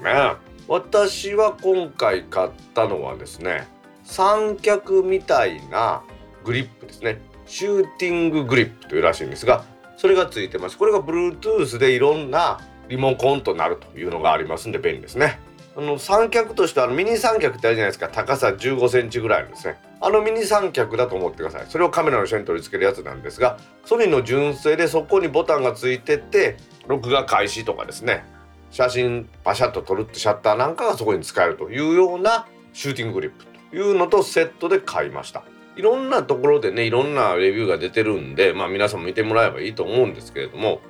[0.66, 3.66] 私は今回買ったのはですね
[4.02, 6.02] 三脚みたいな
[6.44, 7.20] グリップですね。
[7.46, 9.64] シューティンググリップというらしいんですが
[9.96, 10.78] それがついてます。
[10.78, 15.40] これが Bluetooth でいろんなリモコンとなるというのがありますんで便利ですね。
[15.76, 18.08] あの三脚としてあのミニ三脚ってあるじゃないですか。
[18.08, 19.76] 高さ15センチぐらいのですね。
[20.00, 21.66] あのミニ三脚だと思ってください。
[21.68, 26.56] それをカメラの下に取り付けるやつなんですがソニーの純正でそこにボタンがついてて
[26.86, 28.24] 録画開始とかですね。
[28.70, 35.44] 写真パシャッと撮るってシャッターなんかがそこに使えるというようなシューティンググリップというのとセットで買いました。
[35.76, 40.80] いろんなところでねいろんなレビューが出てるんでまあ皆さんも見てもらえばいいと思うんですけれども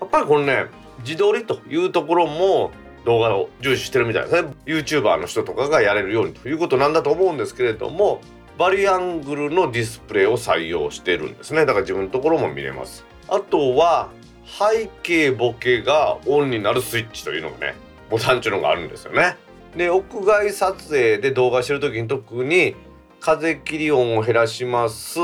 [0.00, 0.66] やっぱりこのね
[1.00, 2.70] 自撮りというところも
[3.04, 4.48] 動画を重視してるみたいですね。
[4.66, 8.20] YouTuber の人とかがやれるようにということなんだと思うんですけれども
[8.58, 11.60] バリアングルのディスプレイを採用してるんですね。
[11.60, 13.04] だから自分のところも見れます。
[13.28, 14.10] あとは
[14.44, 17.74] 背景ボケがオンになるスイッチというのがね
[18.10, 19.36] ボタンっていうのがあるんですよね。
[19.76, 22.74] で屋外撮影で動画してる時に特に
[23.20, 25.18] 風切り音を減らします、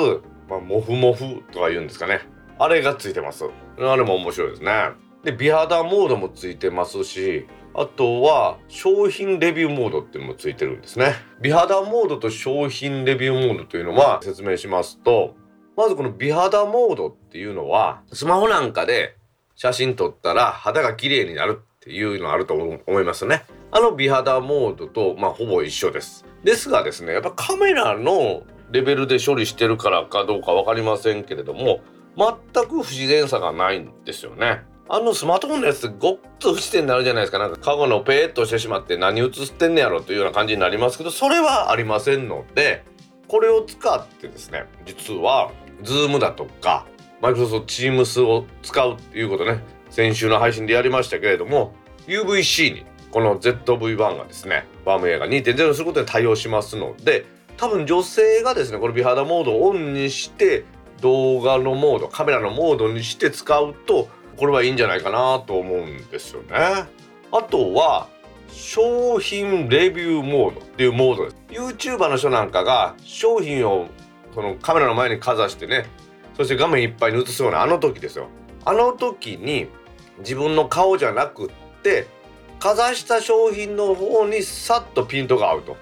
[0.48, 2.20] まあ、モフモフとか言うんですかね。
[2.58, 3.44] あれがついてます。
[3.78, 4.90] あれも面白いですね。
[5.24, 11.14] で美肌モードもついてますしあとは商品レビューモードっていうのもついてるんですね。
[11.40, 15.34] 美肌モードと商品レビューモードというのは説明しますと
[15.76, 19.16] まずこの美肌モードっていうのはスマホなんかで
[19.56, 23.44] 写真撮ったら肌が綺麗になるっていうのあると思いますね。
[23.76, 31.80] あの美肌モードとまあほぼ一緒ですですがですねやっぱカメラのレベルで処理してるからかどうか分かりませんけれども
[32.16, 34.62] 全く不自然さがないんですよね。
[34.88, 42.84] あのスマートフォンのやつごっつ不自然になるじゃないですかなんかカゴのペーっとしてしまって何映ってんねやろというような感じになりますけどそれはありませんので
[43.26, 45.50] これを使ってですね実は
[45.82, 46.86] Zoom だとか
[47.22, 51.74] Microsoft Teams を使うっていうことね先週の配信でやりましたけれども
[52.06, 52.84] UVC に
[53.14, 57.24] この ZV-1 がですねバームエアが2.0することで対応しますので
[57.56, 60.64] 多分女性がですねこれ美肌モードをオンにして
[61.00, 66.48] 動画のモードカメラのモードにして使うとこれはいいんじゃないかなと思うんですよね。
[66.50, 66.86] あ
[67.48, 68.08] とは
[68.50, 71.36] 商品レビューモードっていうモードです。
[71.50, 73.86] YouTuber の人なんかが商品を
[74.34, 75.86] そのカメラの前にかざしてね
[76.36, 78.26] そして画面いっぱいに映すようなあの時ですよ。
[78.64, 79.68] あの時に
[80.18, 81.50] 自分の顔じゃなくっ
[81.84, 82.08] て
[82.58, 85.76] かざした商品の方にさっとピントが合うと。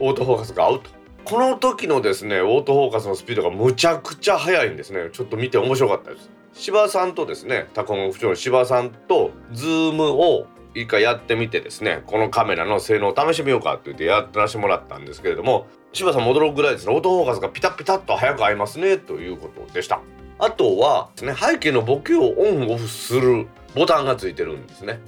[0.00, 0.90] オートフォーカスが合うと。
[1.24, 5.10] この時のですねオートフォーカスのスピードがむちゃくちゃ速いんですね。
[5.12, 6.30] ちょっと見て面白かったです。
[6.54, 20.00] 柴さんとですねタコン府長の柴さんとズームを一回やってみてですねこのカメラの性能を試してみようかって言ってやってらしてもらったんですけれども柴さんも驚くぐらいですねオートフォーカスがピタピタっと早く合いますねということでした。
[20.38, 25.00] あとはですね背景のボケをオンオフするボタンがついてるんですね。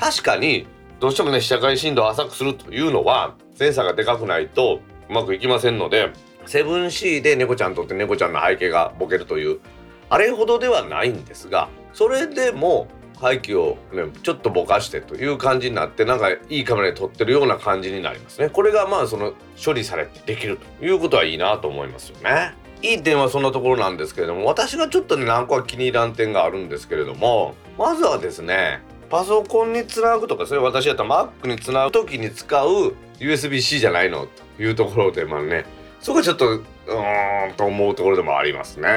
[0.00, 0.66] 確かに
[0.98, 6.12] どうしてもね被写界深度を浅くするというのはセンサーがでかくないとうまくいきませんので
[6.46, 9.60] 7C で猫ちゃんとって猫ちゃんの背景がボケるという
[10.08, 12.88] あれほどではないんですがそれでも
[13.20, 18.48] 背景をねちょっとぼかしてという感じになってなんかいいカメラで撮ってるような感じになりますね。
[18.48, 22.54] これがまあその処理されてできるということはいいなと思いますよね。
[22.82, 28.80] いい点はそんなところなんですけれども私がちょっとね何個か気に入らん点があるんですけれどもまずはですね
[29.10, 34.26] パソコンにつなぐとかそれ私やったら Mac につなぐ時に使う USB-C じゃないの
[34.56, 35.64] というところでまあね。
[36.00, 38.88] そこはちょっとうーんと思うところでもありますね。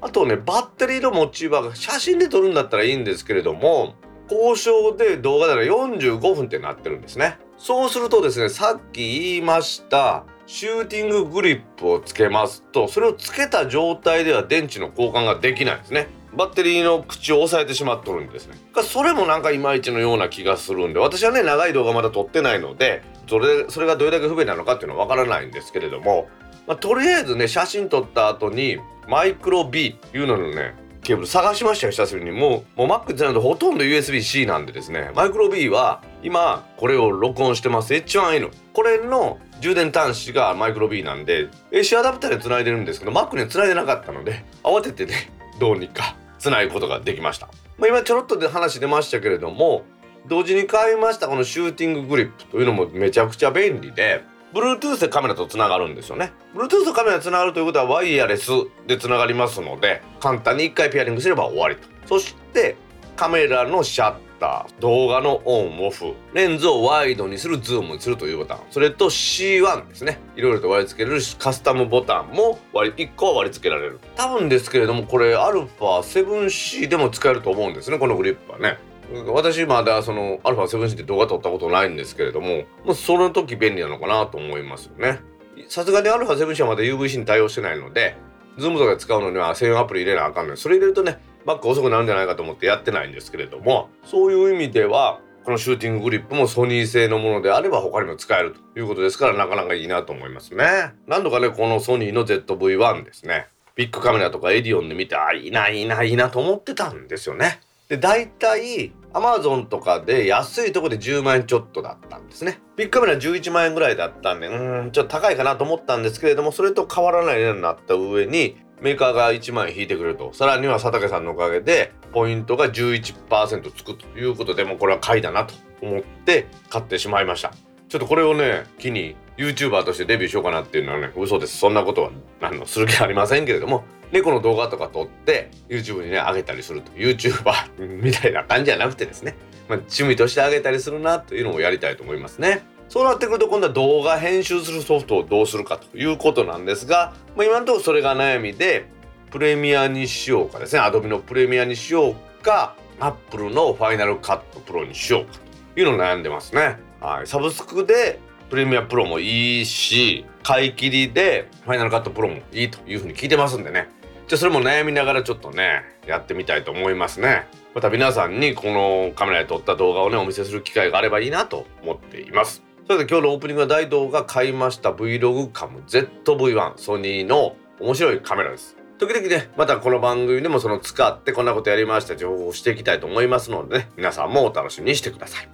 [0.00, 3.94] あとねバッテリーの持ち場が写真で撮るんだったらいいんですけれども
[4.30, 7.38] 交渉で動画なら45分ってなってるんですね。
[7.56, 16.08] そうするとですねさっき言いましたシューティンググリップをつけますとそれをつけた状態では電池の交換ができないんですね。
[16.38, 18.54] バッテリーの口を押さえてしまっとるんですね。
[18.84, 26.28] それもなんかいまいちのような気がするんで私はね長い動画まだ撮ってないのでそれそれがどれだけ不便なのかっていうのはわからないんですけれども、
[26.68, 32.30] まあ、とりあえずね写真撮った後にマイクロ B っていうののねケーブル探しましたよ久しぶりに。
[32.30, 35.10] もうもう Mac ってなるとほとんど USB-C なんでですね。
[35.16, 37.94] マイクロ B は今これを録音してます。
[37.94, 47.48] H1N これの充電端子がマイクロ B なんで AC アダプターで繋いでるんですけど Mac には繋いでなかったので慌ててねどうにか繋ぐことができました、
[47.78, 49.82] まあ、今ちょろっとで話出ましたけれども
[50.28, 56.32] 同時に買いましたこのシューティンググリップというのもめちゃくちゃ便利で Bluetooth でカメラとつながるんですよね。
[56.54, 58.50] Bluetooth カメラつながるということはワイヤレス
[58.86, 61.82] でつながりますので簡単に1回ペアリングすれば終わりと。
[62.06, 62.76] そして
[63.16, 66.14] カメラのシャッター動画のオンオフ。
[66.32, 68.60] レンズをワイドにするズームにするというボタン。
[68.70, 70.20] それと C1 ですね。
[70.36, 73.98] いろいろと割り付けるカスタムボタンも割1個は割り付けられる。
[74.16, 78.78] 多分ですけれどもこれ α7C でも使えると思うんですねこのグリップはね。
[79.26, 85.20] 私まだその α7C って動画撮ったことないんですけれどももうその時便利なのかなと思いますよね。
[85.68, 88.16] さすがに α7C はまだ UVC に対応してないので
[88.58, 91.18] ズームとか使うのには専用アプリ入れなあかんの、ね、でそれ入れるとね
[91.48, 100.92] バック遅くなるんじゃないかと思ってやってないんですけれどもそういう意味ではこのシューティンググリップもソニー製のものであれば他にも使えるということですからなかなかいいなと思いますね。
[101.06, 103.46] 何度かねこのソニーの ZV-1 ですね。
[103.74, 107.60] ビックカメラとかエディオンで見てあいいないいないいなと思ってたんですよね。
[107.88, 112.60] で大体アマゾンとかで安いとこで10万円ちょっとだったんですね。
[112.76, 120.32] ビックカメラ11万円ぐらいだったんでうんちょっと高いかなと思ったんですけれどもそれと変わらない値段になった上にメーカーが1万円引いてくれると。
[120.32, 127.52] さらには佐竹さんのおかげでポイントが11%つくということでもうこれは買いだなと思って買ってしまいました。
[127.88, 131.56] ちょっとこれをね機に YouTuber としてデビューしようかなっていうのはね嘘です。
[131.58, 132.10] そんなことは
[132.40, 139.36] あのする気はありませんけれども猫の動画とか撮って YouTube にね上げたりすると YouTuber みたいな感じじゃなくてですね、
[139.68, 142.62] まあ、趣味としてあげたりするなというのをやりたいと思いますね。
[142.88, 148.86] そうなってくると今度は動画編集するソフトをどうするかということなんですが、まあ、今のところそれが悩みで
[149.30, 150.80] プレミアにしようかですね。
[150.80, 155.38] Adobe のプレミアにしようか Apple のファイナルカットプロにしようか
[155.74, 156.78] というのを悩んでますね。
[157.00, 163.88] はい、サブスクでプレミアプロもいいし買い切りでファイナルカットプロもいいというふうに聞いてますんでね。
[164.26, 167.46] じゃあそれも悩みながらちょっとねやってみたいと思いますね。
[167.74, 172.67] また皆さんにこのカメラで撮った動画をねお見せする機会があればいいなと思っています。
[172.88, 178.78] それで今日のオープニングは大道が買いました Vlog カム ZV-1 ソニーの面白いカメラです。
[178.96, 185.48] 時々ねまたこの番組でもその使ってこんなことやりました情報をしていきたいと思いますのでね皆さんもお楽しみにしてください。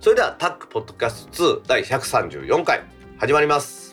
[0.00, 2.80] それではタックポッドキャスト2第134回
[3.18, 3.87] 始まります。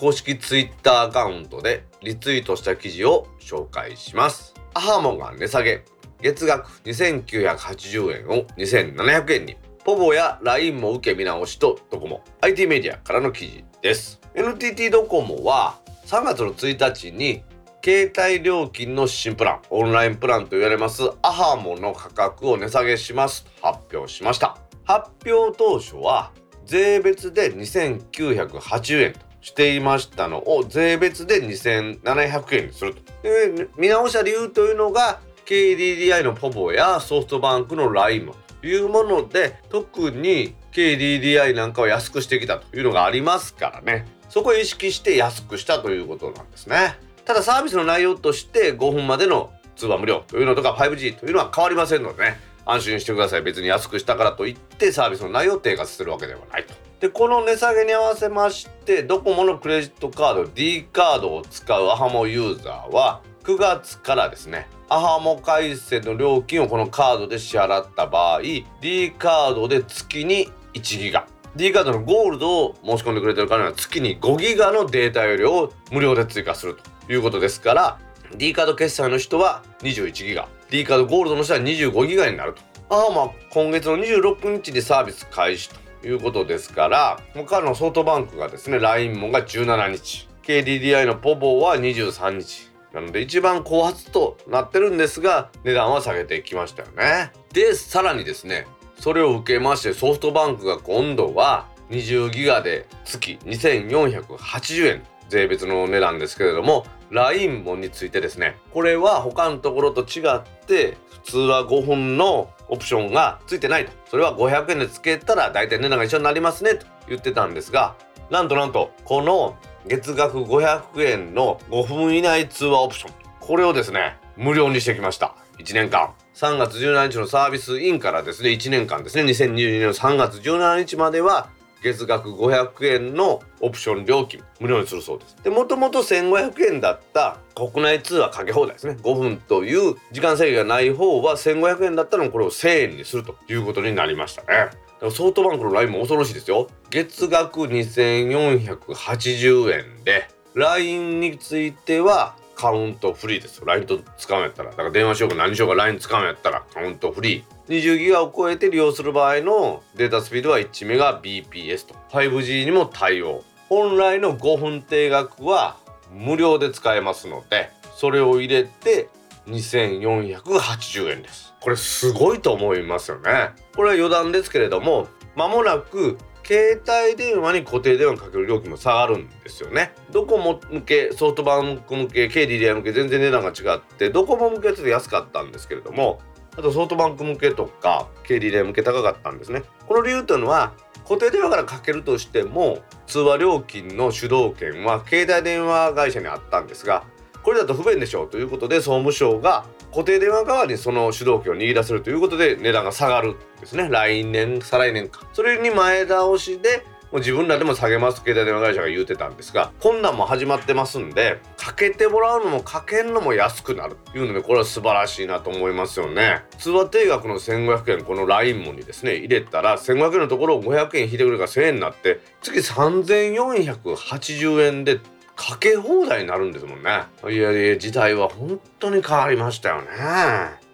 [0.00, 4.54] 公式ツイッターアカウントでリツイートした記事を紹介します。
[4.72, 5.84] アハモが値下げ。
[6.22, 9.58] 月額2980円を2700円に。
[9.84, 12.24] ポボや LINE も受け見直しとドコモ。
[12.40, 14.18] IT メディアからの記事です。
[14.34, 17.42] NTT ドコモは3月の1日に
[17.84, 26.32] 携帯料金の新プランオンラインプランと言われますアハモの価格を値下げしますと発表しました発表当初は
[26.66, 33.00] 税別で2980円としていましたのを税別で2700円にすると。
[33.22, 44.06] で見直した理由というのが KDDI のポボやソフトバンクの LINE というもので特に KDDI なんかは安くしてきたというのがありますからね。
[44.28, 46.96] そこを意識して安くしたということなんですね。
[47.24, 52.40] ただサービスの内容として5分までの通話無料というのとか 5G というのは変わりませんのでね。
[52.66, 53.42] 安心してください。
[53.42, 56.74] 別に安くしたからといってサービスの内容を低下するわけではないと。
[57.00, 68.42] でこの値下げに合わせましてドコモのクレジットカード D カードを使うアハモユーザーは9月からですねアハモ回線の料金をこのカードで支払った場合
[68.82, 71.26] D カードで月に1ギガ。
[71.56, 76.76] D カードのゴールドを申し込んでくれてる方には月に5ギガのデータ容量を無料で追加する
[77.06, 77.98] ということですから
[78.36, 80.48] D カード決済の人は21ギガ。
[80.68, 82.62] D カードゴールドの人は25ギガになると。
[82.90, 85.79] ああまあ今月の26日でサービス開始と。
[86.04, 90.28] いうことですから他のソフトバンクがですね LINE もが17日。
[90.42, 92.70] KDDI のポボは23日。
[92.92, 97.32] なので一番後発となってるんですが値段は下げてきましたよね。
[97.52, 98.66] でさらにですね
[98.98, 105.02] それを受けましてソフトバンクが今度は20ギガで月2480円。
[105.30, 113.92] 税別の値段ですけれども LINE もについてですねこれは他のところと違って普通は5分のオプションがついてないと。
[114.06, 117.96] それは500円でつけたら大体値段が一緒になりますねと言ってたんですが
[118.30, 125.34] なんとなんとこの月額500円の5分以内通話オプションこれをですね無料にしてきました。
[125.58, 126.14] 1年間。
[126.34, 129.24] 3月17日のサービスインからですね1年間ですね。
[129.24, 131.50] 2022年の3月17日までは
[131.82, 135.36] 月額500円のオプション料金無料にするそうです。
[135.42, 138.96] でもともと1500円だった国内通話かけ放題ですね。
[139.02, 144.70] 5分という時間制限がない方は1500円だったのこれを1000円にするということになりましたね。
[145.10, 146.68] ソフトバンクの LINE も恐ろしいですよ。
[146.90, 153.64] 月額2480円で LINE についてはカウントフリーですよ。
[153.64, 154.68] LINE と使うんやったら。
[154.70, 157.44] だから電話しようか何しようか LINE 使うんやったらカウントフリー。
[157.70, 161.94] 20ギガを超えて利用する場合のデータスピードは1メガ BPS と。
[162.10, 163.44] 5G にも対応。
[163.68, 165.76] 本来の5分定額は
[166.12, 169.08] 無料で使えますのでそれを入れて
[169.46, 171.54] 2480円です。
[171.60, 173.50] これすごいと思いますよね。
[173.76, 179.92] これは余談ですけれども間もなく携帯電話に固定電話かける料金も下がるんですよね。
[180.10, 186.20] ドコモ向けソフトバンク向け KDDI 向け全然値段が違ってドコモ向けはちょっと安かったんですけれども
[186.56, 189.62] あとソフトバンク向けとか KDDI 向け高かったんですね。
[189.86, 190.72] この理由というのは
[191.04, 197.04] 固定電話からかけるとしても通話料金の主導権は携帯電話会社にあったんですが
[197.42, 198.28] これだと不便でしょう。
[198.28, 203.88] ということで総務省が固定電話側にその主導権を握り出せるということで値段が下がるんですね。
[203.90, 205.26] 来年再来年か。
[205.32, 216.44] それに前倒しでもう自分らでも下げます携帯電話会社が言うてたんですがこんなんも始まってますんでかけてもらうのもかけんのも安くなるというのでこれは素晴らしいなと思いますよね。
[216.58, 225.00] 通話定額の1500円この LINE もにですね入れたら1500円のところを500円引いてくれるから1000円になって月3480円で
[225.34, 227.02] かけ放題になるんですもんね。
[227.24, 229.88] いやいや時代は本当に変わりましたよね。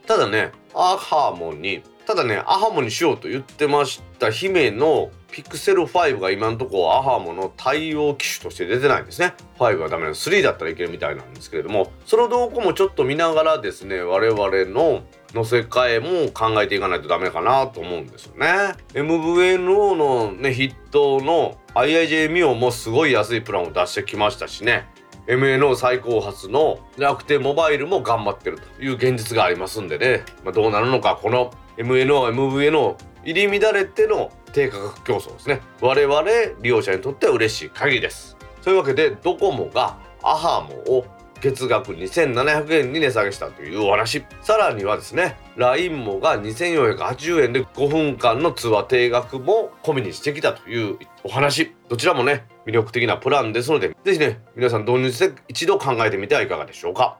[0.06, 9.34] ただねアハモにただねアハモにしようと言ってました姫のピクセル5が今のところアハモの対応機種として出てないんですね。
[9.58, 15.02] 5はダメなの3だったらいけるみたいなんですけれどもその動向もちょっと見ながらですね我々の
[15.32, 18.74] 乗せ替えも考えていかないとダメかなと思うんですよね。
[18.94, 24.88] MVNO のね筆頭の IIJ ミオもすごい安いプランを出してきましたしね。
[25.26, 35.60] MNO 最高発の楽天モバイルも頑張ってるという現実がありますんでね、まあ、どうなるのかこの MNO、MVNO 入り乱れての低価格競争ですね。
[35.82, 36.22] 我々
[36.62, 38.38] 利用者にとっては嬉しい限りです。
[38.62, 41.04] というわけでドコモがアハモを
[41.42, 44.24] 月額2700円に値下げしたというお話。
[44.40, 51.74] さらにはですね LINE もが2480円で5分間の通話定額も込みにしてきたというお話。
[51.90, 57.18] どちらもね魅力的なプランですので是非ね皆さん導入して一度考えてみてはいかがでしょうか。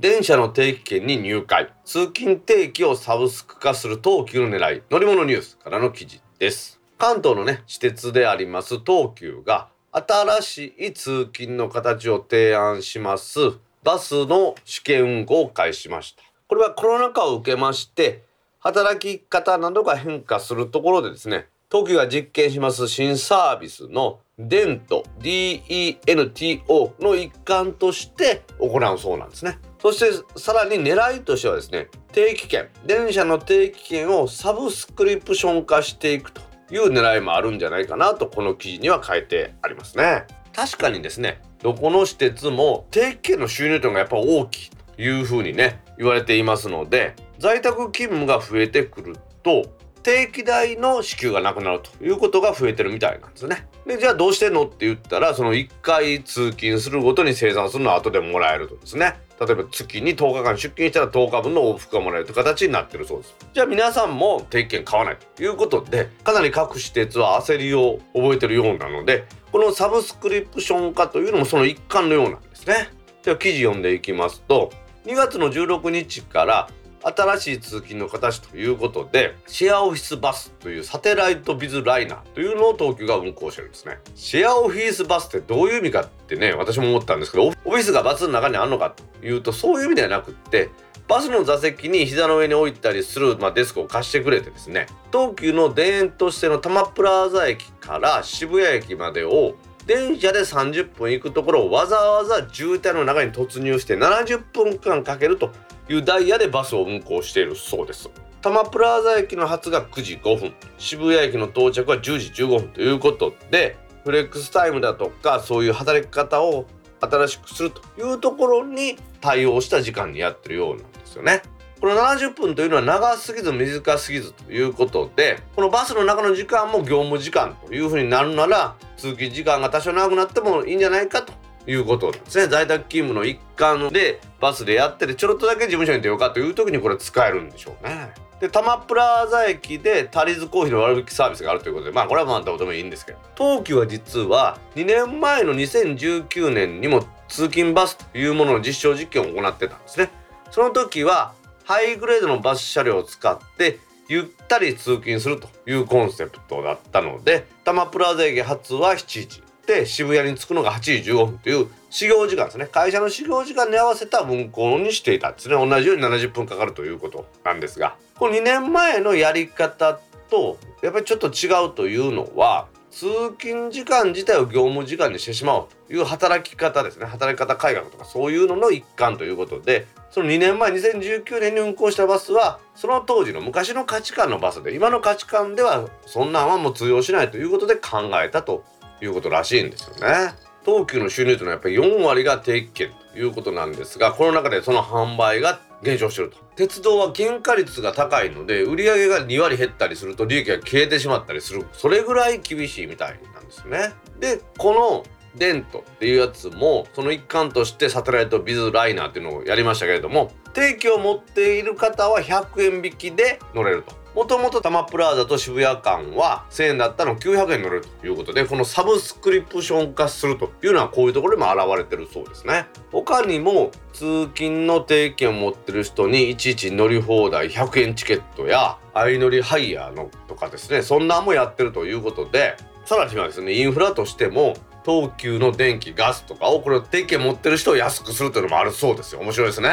[0.00, 1.70] 電車の定期券に入会。
[1.84, 4.82] 通勤定期をサブスク化する東急の狙い。
[4.90, 6.80] 乗り物ニュースからの記事です。
[6.96, 13.40] 関東のね私鉄であります東急が新しい通勤の形を提案します。
[13.84, 16.22] バスの試験運行を開始しました。
[16.48, 18.24] これはコロナ禍を受けまして
[18.58, 29.58] 働き方などが変化するところでですね東急が実験します新サービスのデント DENTO の一環として行うそうなんですね。
[29.80, 32.68] そしてさらに狙いとしてはですね定期券。
[32.86, 40.26] 電車の定期券をサブスクリプション化していくという狙いもあるんじゃないかなとこの記事には書いてありますね。
[40.54, 49.64] 確かにですねどこの私鉄も定期券の収入というのがやっぱ大きいというふうにね言われていますので在宅勤務が増えてくると
[50.02, 53.68] 定期代の支給がなくなるということが増えてるみたいなんですね。
[53.86, 59.14] でじゃあどうしてんのって言ったらその1回通勤するごとに生産するのは後でもらえるとですね。
[59.40, 63.34] 例えば月に10日間出勤したら10日分の往復がもらえるという形になってるそうです。
[63.54, 72.90] じゃあ皆さんも定期券買わないということでかなり各私鉄は焦りを覚えてるようなのでこのサブスクリプション化というのもその一環のようなんですね。
[73.22, 74.70] では記事読んでいきますと
[75.06, 76.68] 2月の16日から
[77.02, 83.98] 新しい通勤の形ということでシェアオフィスバスというサテライトビズライナーというのを東急が運行してるんですね。
[84.14, 90.70] シェアオフィスバスってどういう意味かってね私も思ったんですけどオフィスがバスの中にあるのかというとそういう意味ではなくって
[91.08, 105.50] バスの座席に膝の上に置いたりする、まあ、デスクを貸してくれてですね東急の田園としての多摩プラザ駅から渋谷駅までを電車で30分行くところをわざわざ渋滞の中に突入して70分間かけると
[105.90, 108.08] いうダイヤでバスを運行しているそうです
[108.42, 116.66] 多摩プラザ駅の発が9時5分渋谷駅の到着は10時15分ということでフレックスタイムだとかそういう働き方を
[117.00, 121.42] 新しくするというところに対応した時間にやってるようなんですよね。
[121.80, 131.32] この70分というのは長すぎず短すぎずということでこのバスの中の時間も業務時間というふうになるなら通勤時間が多少長くなってもいいんじゃないかと
[131.66, 138.12] いうことですね在宅勤務の一環でバスでやっててちょろっとだけ事務所に出ようかという時にこれ使えるんでしょうね。
[138.40, 150.10] で多摩プラザ駅でタリーズコーヒーの割引サービスがあるということでまあこれはまあどうでもいいんですけど東急は実は2年前の2019年にも通勤バスというものの実証実験を行ってたんですね。
[150.50, 162.66] その時はハイグレードのバス車両を使ってゆったり通勤するというコンセプトだったので多摩プラザ駅発は7時って渋谷に着くのが8時15分という始業時間ですね。
[162.66, 165.54] 会社の始業時間に合わせた運行にしていたんですね。
[165.54, 167.96] 同じように70分かかるということなんですが。
[168.18, 173.06] この2年前のやり方とやっぱりちょっと違うというのは通
[173.38, 177.06] 勤時間自体を業務時間にしてしまおうという働き方ですね。
[177.06, 188.64] 働き方改革とかそういうのの一環ということでその2年前2019年に運行したバスはその当時の昔の価値観のバスで今の価値観ではそんなんはもう通用しないということで考えたと
[189.00, 190.34] いうことらしいんですよね。
[190.64, 196.36] 東急の収入というのはやっぱり4割が定期券ということなんですがこの中でその販売が減少してると。
[196.56, 201.66] 鉄道は原価率が高いので売り上げが2割減ったりすると利益が消えてしまったりする。
[201.72, 203.92] それぐらい厳しいみたいなんですね。
[204.18, 205.04] でこの
[205.36, 213.99] デントっていうやつもその一環としてサテライトビズライナーっていうのをやりましたけれども定期を持っている方は100円引きで乗れると。
[214.14, 222.66] もともと多摩プラザと渋谷間は1000円だったの900円乗れるということでこのサブスクリプション化するというのはこういうところにも現れてるそうですね。
[222.90, 239.20] 他にも通勤の定期券を持ってる人にいちいち乗り放題100円チケットや相乗りハイヤーのとかですねそんなんもやってるということでさらにはですねインフラとしても東急の電気ガスとかをこれ定期を持ってる人を安くするというのもあるそうですよ。
[239.20, 239.70] 面白いですね。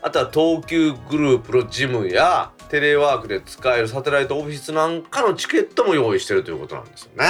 [0.00, 7.24] あとは東急グループのジムやテレワークで使えるサテライトオフィスなんかのチケットも用意してるということなんですよね。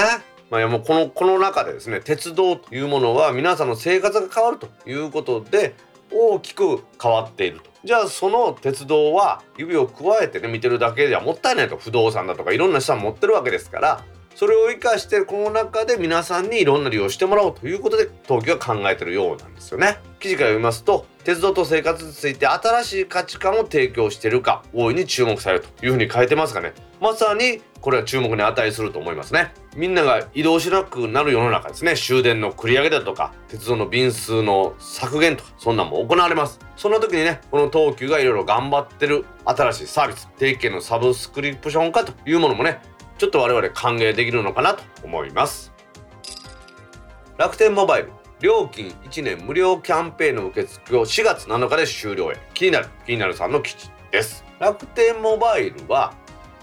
[0.51, 5.75] まあ、いやもうこのこの中でですね鉄道というものは皆さんの生活が変わるということで
[6.11, 7.71] 大きく変わっていると。
[7.85, 14.05] じゃあその鉄道は指を加えてね見てるだけではもったいないと不動産だとかいろんな資産持ってるわけですから
[14.39, 19.99] それを生かしてこの中で皆さんにいろんな利用してもらおうということで東京は考えてるようなんですよね。
[20.21, 26.73] 記事から読みますと鉄道と生活について新しい価値観を提供しているか大いに注目されるというふうに書いてますがね。
[27.01, 29.53] まさにこれは注目に値すると思いますね。
[29.75, 31.97] みんなが移動しなくなる世の中ですね。
[31.97, 36.61] 終電の繰り上げだとか鉄道の便数の削減とかそんなんも行われます。
[36.77, 42.81] そんな時にねこの東急がいろいろ頑張ってる新しいサービス定期券のサブスクリプション化というものもね
[43.19, 45.73] ちょっと我々歓迎できるのかなと思います。
[47.37, 52.37] 楽天モバイル料金1年無料キャンペーンの受付を4月7日で終了へ。
[52.55, 54.45] 気になる気になるさんの記事です。
[54.59, 56.15] 楽天モバイルは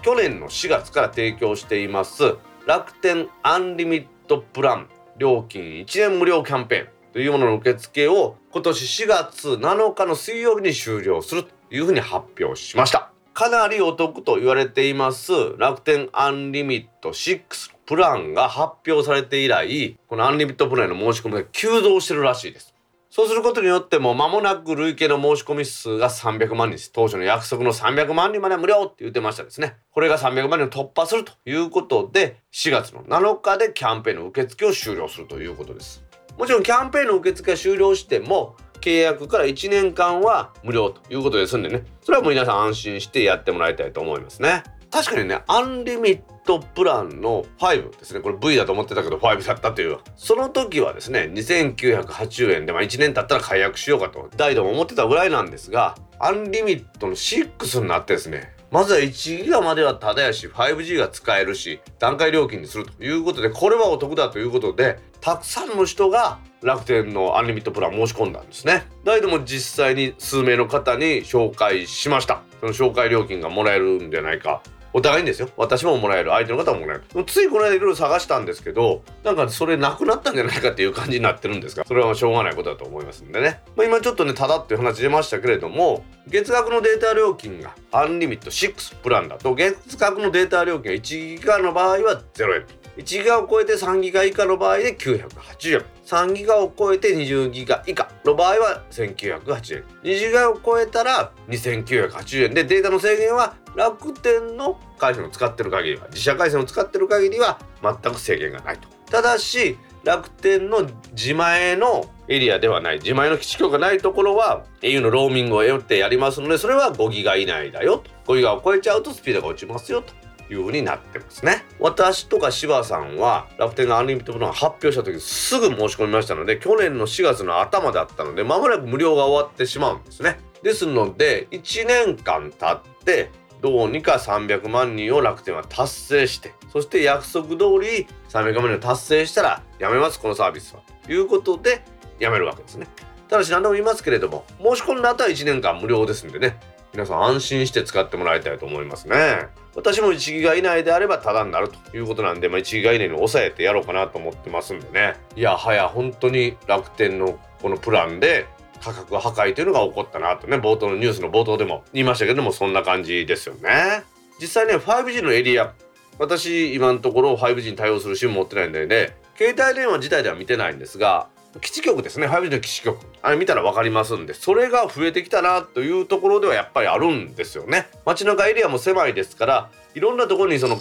[0.02, 4.88] 去年の4月から提供しています楽天アンリミットプラン
[5.18, 13.15] 料金1年無料キャンペーンというものの受付を今年4月7日の水曜日に終了するというふうに発表しました。
[13.36, 22.74] かなりお得と言われています楽天アンリミット6プランが発表されて以来このアンリミットプランの申し込みが急増してるらしいです。
[23.10, 29.76] そうすることによっても間もなく累計の申し込み数が300万人当初の約束の300万人まで無料って言ってましたですね。
[29.90, 36.02] これが300万人を突破するということで4月の7日でキャンペーンの受付を終了するということです。
[36.38, 41.82] もちろんキャンペーンの受付が終了しても契約から1年間は無料ということですんでね。
[42.02, 44.62] それはもう皆さん安心してやってもらいたいと思いますね。
[44.92, 48.20] 確かにねアンリミットプランの5ですね。
[48.20, 49.98] これ V だと思ってたけど5だったという。
[50.14, 68.86] その時はですね2980円で、まあ、1年経ったら解約しようかと大度も思ってたぐらいなんですがアンリミットの6になってですねまずは1ギガまではただやし 5G が使えるし段階料金にするということでこれはお得だということでたくさんの人が楽天のアンリミットプラン申し込んだんですね。
[69.04, 72.42] だけども実際に数名の方に紹介しました。
[72.60, 74.62] その紹介料金がもらえるんじゃないか。
[74.96, 75.50] お互いにですよ。
[75.58, 76.30] 私ももらえる。
[76.30, 77.24] 相手の方ももらえる。
[77.26, 92.64] ついこの間いろいろ探したんですけどなんかそれなくなったんじゃないかっていう感じになってるんですがそれはしょうがないことだと思いますんでね、まあ、今ちょっとねただっていう話出ましたけれども月額のデータ料金がアンリミット6プランだと月額のデータ料金が1ギガの場合は0円。
[92.96, 95.84] 1ギガを超えて3ギガ以下の場合で980円。
[96.06, 99.84] 3ギガを超えて20ギガ以下の場合は1980円。
[100.02, 102.54] 2ギガを超えたら2980円。
[102.54, 108.88] でデータの制限は楽天の回線を使ってる限りは自社回線を使ってる限りは全く制限がないと。
[109.10, 118.32] ただし楽天の自前のエリアではない自前の基地局がないところは au のローミングを得てやりますのでそれは5ギガ以内だよと。
[118.32, 120.14] 5ギガを超えちゃうとスピードが落ちますよと
[120.52, 121.64] いう風になってますね。
[121.78, 130.38] 私とか柴さんは楽天がアンリミットプラン発表した時すぐ申し込みましたので去年の4月の頭だったので間もなく無料が終わってしまうんですね。
[130.62, 140.82] ですので1年間経ってどうにか300万人を楽天は達成してそして約束通り300万人を達成したらやめますこのサービスは。
[141.04, 141.82] ということで
[142.18, 142.86] やめるわけですね。
[143.28, 146.58] ただし何でも言いますけれども申し込んだ後は1年間無料ですんでね。
[146.92, 149.48] 皆さん安心して使ってもらいたいと思いますね。
[149.74, 155.16] 私も1ギガ以内であればタダになるということなんで、まあ、1ギガ以内に抑えてやろうかなと思ってますんでね。
[155.36, 158.46] いやはや本当に楽天のこのプランで
[158.82, 164.04] 価格破壊というのが起こったなとね冒頭のニュースの冒頭でも言いましたけどもそんな感じですよね。
[164.40, 165.72] 実際ね 5G のエリア
[166.18, 171.28] 私今のところ 5G に対応する SIM 持ってないんでね携帯電話自体では見てないんですが
[171.60, 172.98] 基地局ですね 5G の基地局。
[173.22, 177.88] あれ見たら分かりますんでそれが増えてきたなというところではやっぱりあるんですよね。
[178.04, 180.78] 街中エリアも狭いですからいろんなところにその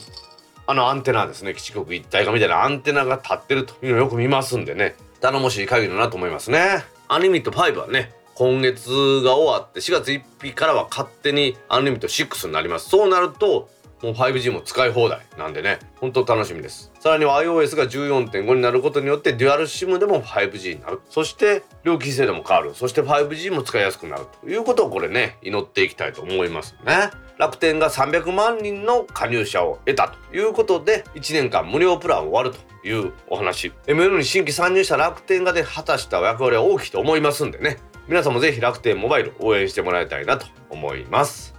[0.68, 6.84] あのアンテナですね基地局一体化みたいなアンテナが立ってるというのをよく見ますんでね頼もしい限りだなと思いますね。
[7.08, 8.90] アンリミット5はね今月
[9.24, 12.90] が終わって4月1日からは勝手にアンリミット6になります。
[12.90, 13.70] そうなると
[14.04, 16.92] もう 5G も使い放題なんでね本当楽しみです。
[17.00, 21.02] さらには iOS が14.5になることによってデュアル SIM でも 5G になる。
[21.10, 22.74] そして料金制度も変わる。
[22.76, 24.26] そして 5G も使いやすくなる。
[24.42, 27.12] ということをこれね祈っていきたいと思いますね。
[27.38, 33.74] 楽天が300万人の加入者を得たということで1年間無料プラン終わるというお話。
[33.88, 37.78] ML に新規参入した楽天がで果たした役割は大きいと思いますんでね。
[38.08, 41.56] 皆さんもぜひ楽天モバイル応援してもらいたいなと思います。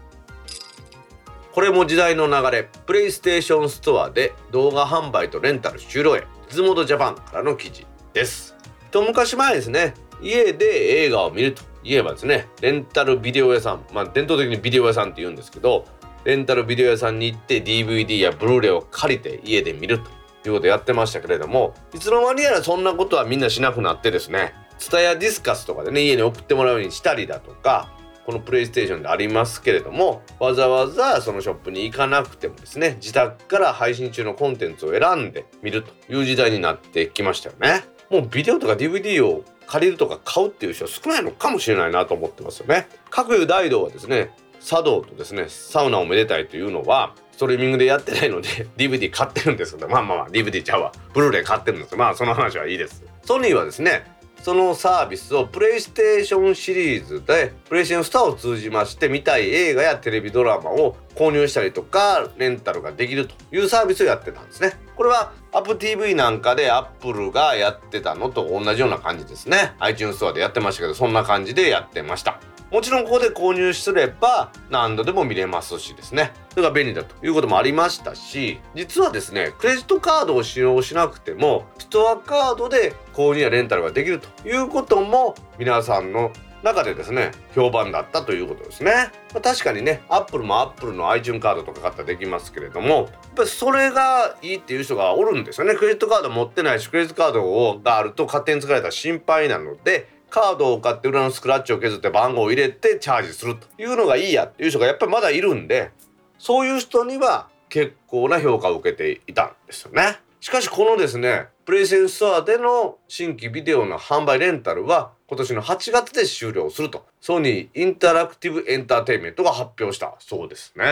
[1.52, 2.68] これも時代の流れ。
[2.86, 6.26] プレイステーションストアで動画販売とレンタル終了へ。
[6.48, 8.54] ズモドジャパンからの記事です。
[8.88, 9.94] 一昔前ですね。
[10.22, 11.62] 家で映画を見ると。
[11.86, 15.86] いえばですねレンタルビデオ屋さんまあ伝統的にビデオ屋さんって言うんですけど
[16.24, 20.10] レンタルビデオ屋さんに行って DVD やブルーレイを借りて家で見ると
[20.48, 27.88] いうことをやってましたけれどもいつの間にやらそんなことはみんなしなくなってですねツタヤディスカスとかでね家に送ってもらうようにしたりだとか
[28.26, 37.84] このプレイステーションでありますけれどもわざわざそのショップに行かなくてもですね自宅から配信中のコンテンツを選んで見るという時代になってきましたよね。
[38.10, 42.88] もうビデオとか DVD を借りるとか買うっていう人は少ないのかもしれないなと思ってますよね。
[43.10, 48.48] 各有大道はですね茶道とですねサウナをめでたいというのはストリーミングでやってないので
[48.78, 50.92] DVD 買ってるんですけどまあまあまあ DVD ちゃうわ。
[51.12, 53.04] ブルーレイ買ってるんですまあその話はいいです。
[53.24, 64.78] ソニーはですねそのサービスをプレイステーションシリーズでプレイステーションスターを通じまして見たい映画やテレビドラマを購入したりとかレンタルができるというサービスをやってたんですね。
[64.94, 69.74] これは AppTV なんかで Apple がやってたのと同じような感じですね。
[69.80, 72.40] iTunes ストアでやってましたけどそんな感じでやってました。
[72.70, 76.32] もちろんここで購入すれば何度でも見れますしですね。
[76.50, 88.92] それが便利だということもありましたし実はですねクレジットカードを使用しなくてもストアカードで購入やレンタルができるということも皆さんの中でですね評判だったということですね、
[89.34, 95.74] まあ、確かにねアップルもアップルの iTunes カードとか買ったらできますけれどもやっぱりそれがいいっていう人がおるんですよね。
[95.74, 105.92] クレジットカード持ってないしクレジットカードがあると勝手に使われたら心配なのでカードを買って裏のスクラッチを削って番号を入れてチャージするというのがいいやっていう人がやっぱりまだいるんで
[106.38, 110.18] そういう人には結構な評価を受けていたんですよね。
[110.40, 120.84] しかしこのですねプレイステーションストアでの新規ビデオの販売レンタルは今年の8月で終了するとソニーインタラクティブエンターテインメントが発表したそうですね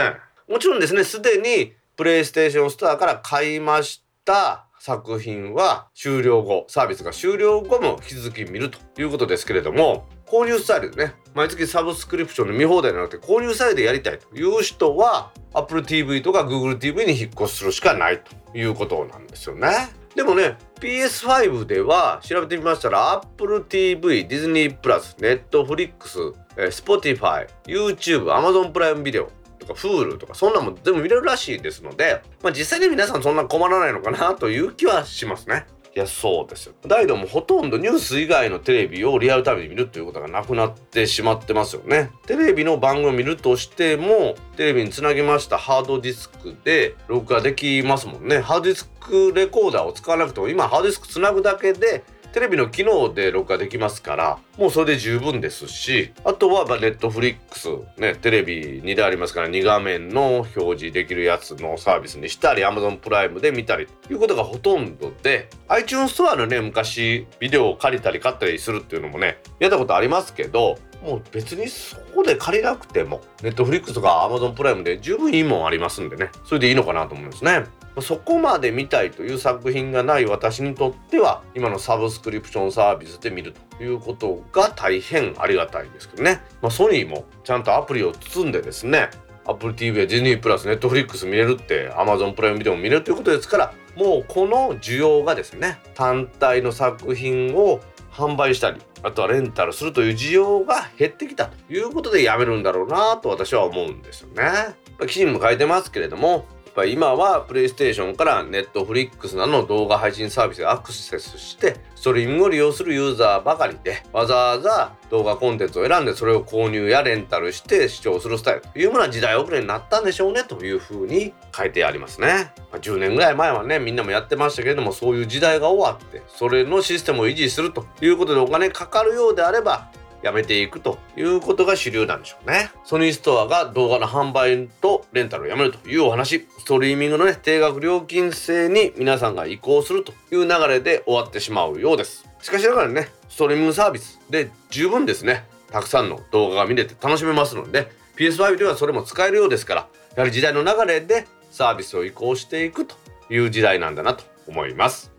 [0.48, 19.70] もちろんですねすでにプレイステーションストアから買いました作品は終了後サービスが終了後も引き続き見るということですけれども購入スタイルでね毎月サブスクリプションの見放題じゃなくて購入スタイルでやりたいという人は Apple TV とか Google TV に引っ越しするしかないということなんですよね。
[20.14, 29.30] でもね PS5 では調べてみましたら Apple TV、Disney プラス、Netflix、Spotify、YouTube、Amazon プライムビデオ
[29.64, 35.66] とか Hulu とかそんなも全部見れるらしいですので、まあ、実際に皆さんそんな困らないのかなという気はしますね。
[35.96, 36.74] いやそうですよ。
[36.88, 42.10] ダイドもほとんどニュース以外のテレビをリアルタイムで見るということがなくなってしまってますよね。
[42.26, 48.40] テレビの番組を見るとしてもテレビにつなぎましたハードディスクで録画できますもんね。
[48.40, 52.02] ハードディスクレコーダーを使わなくても今ハードディスクつなぐだけで
[52.34, 76.30] テレビの機能で録画できますからもうそれで十分ですしあとはネットフリックスねテレビ2台ありますから2画面の表示できるやつのサービスにしたり Amazon プライムで見たりということがほとんどで iTunes ストアのね昔ビデオを借りたり買ったりするっていうのもねやったことありますけどもう別にそこで借りなくてもネットフリックスとか Amazon プライムで十分いいもんありますんでね。
[76.44, 77.64] それでいいのかなと思うんですね。
[78.00, 89.10] そこまで見たいという作品がない私にとっては今のサブスクリプションサービスで見るということが大変ありがたいですけどね、まあ、ソニーもちゃんとアプリを包んでですね。
[89.46, 104.74] Apple TV やディズニープラス、Netflix 見れるって Amazon プライムビデオも見れるということですからもうこの需要がですね単体の作品を販売したりあとはレンタルするという需要が減ってきたということでやめるんだろうなと私は思うんですよね。
[105.06, 122.52] 記事にも書いてますけれどもぱ今はプレイステーションからネットフリックスなどの動画配信サービスでアクセスしてストリーミングを利用するユーザーばかりでわざわざ動画コンテンツを選んでそれを購入やレンタルして視聴するスタイルというものは時代遅れになったんでしょうねというふうに書いてありますね。
[122.72, 129.90] まあ、10年ぐらい前はねみんなもやってましたけれどもそういう時代が終わってそれのシステムを維持するということでお金かかるようであれば
[130.24, 132.70] やめていくということが主流なんでしょうね。
[132.84, 142.24] ソニーストアが動画の販売とレンタルをやめるというお話、ストリーミングのね、定額料金制に皆さんが移行するという流れで終わってしまうようです。
[142.40, 152.94] しかしながらね、ストリーミングサービスで十分ですね、たくさんの動画が見れて楽しめますので、PS5 ではそれも使えるようですから、やはり時代の流れでサービスを移行していくと
[153.28, 155.13] いう時代なんだなと思います。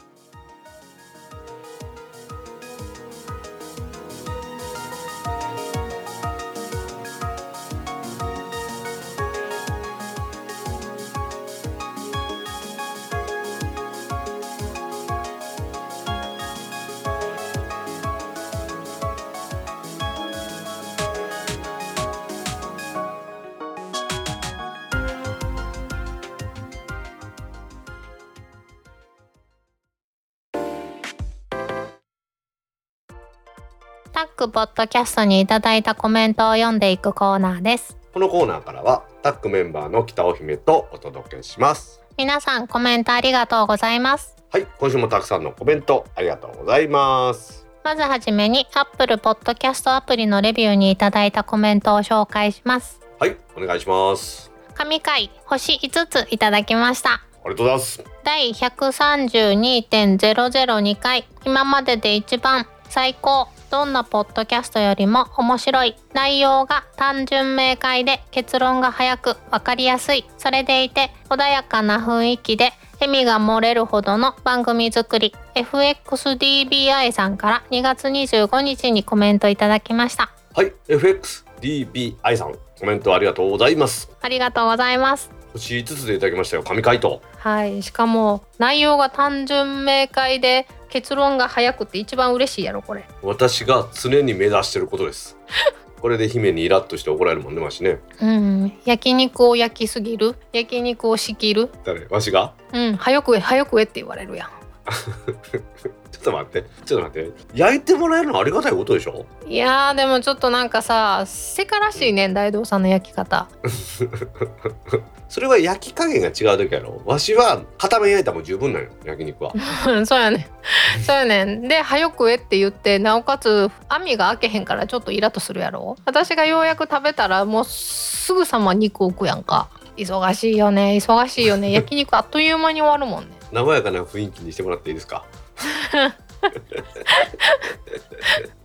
[34.45, 37.97] タックポッドキャストにいただいたコメントを読んでいくコーナーです。
[38.13, 41.99] このコーナーからはタックメンバーの北尾姫とお届けします。
[42.15, 44.35] 皆さんコメントありがとうございます。
[44.51, 47.65] はい今週もたくさんのコメントありがとうございます。
[47.83, 52.99] まずはじめに Apple Podcast アプリのレビューにいただいたコメントを紹介します。
[53.17, 54.51] はいお願いします。
[54.75, 57.13] 神回星5ついただきました。
[57.13, 58.03] ありがとうございます。
[58.23, 70.23] 第132.002回今までで一番最高どんなポッドキャストよりも面白い内容が単純明快で結論が早く分かりやすい。
[70.37, 75.35] それでいて穏やかな雰囲気で笑みが漏れるほどの番組作り。
[75.55, 80.31] FXDBI さんから2月25日にコメントいただきました。
[80.53, 84.09] はい FXDBI さんコメントありがとうございます。
[84.21, 85.29] ありがとうございます。
[85.51, 87.21] 星5つでいただきましたよ神回答。
[87.39, 93.05] はいしかも内容が単純明快で結論が早くって一番嬉しいやろこれ。
[93.21, 95.37] 私が常に目指してることです。
[96.01, 97.99] これで姫にイラッとして怒られるもんねましね。
[98.21, 98.73] うん。
[98.85, 100.35] 焼肉を焼きすぎる。
[100.53, 101.69] 焼肉をしきる。
[101.83, 102.05] 誰？
[102.07, 102.53] わしが？
[102.73, 102.95] うん。
[102.97, 104.49] 早くえ早くえって言われるやん
[106.15, 106.63] ちょっと待って。
[106.85, 107.31] ちょっと待って。
[107.53, 109.25] 焼いてもらえるのはありがたいことでしょ？
[109.47, 113.47] いやーでもちょっとなんかさせからしいねん大道さんの焼き方。
[115.27, 117.01] それは焼き加減が違う時やろ。
[117.05, 119.53] わしは片面焼いたらもう十分なんよ焼肉は。
[120.05, 121.03] そうやねん。
[121.03, 121.67] そうやねん。
[121.67, 125.97] で早くえって言ってなおかつ網が開けへんからちょっとイラッとするやろ？
[126.05, 129.67] 私がようやく食べたらもうすぐさま肉置くやんか。
[129.97, 131.71] 忙しいよね忙しいよね。
[131.71, 133.35] 焼肉あっという間に終わるもんね。
[133.53, 135.23] 和やかな雰囲気にしてもらっていいですか？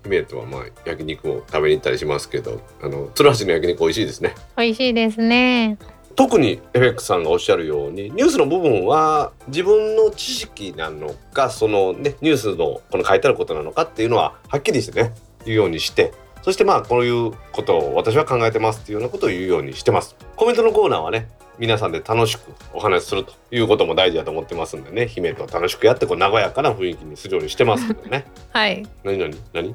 [0.04, 4.34] 姫とはまあ焼肉を食べに行ったりしますけどあの鶴橋の焼肉美味しいですね。
[4.56, 5.78] 美味しいですね。
[6.16, 15.12] 特に FX さんがおっしゃるようにニュースの部分は自分の知識なのかそのねニュースのこの書いてあることなのかっていうのははっきりしてね
[15.46, 20.16] 言うようにしてそしてまあこういうことを私は考えてますっていうようなことを言うようにしてます。
[20.36, 21.28] コメントのコーナーはね
[21.60, 22.40] 皆さんで楽しく
[22.72, 25.06] お話しするということも大事だと思ってますんでね。
[25.06, 28.24] 姫と楽しくやってこう和やかな雰囲気にするようにしてますけどね。
[28.50, 28.86] はい。
[29.04, 29.68] 何何何？
[29.70, 29.74] い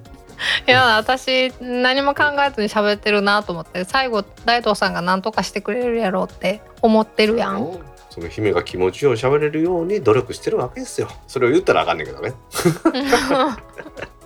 [0.65, 7.79] や私何も考えずに喋ってるなと思って最後大東さんが何とかしてくれるやろうって思ってるやん
[8.15, 11.09] その姫が気持ちよく喋れるように努力してるわけですよ。
[11.27, 12.31] それを言ったらあかんねんけどね。
[13.29, 13.57] ま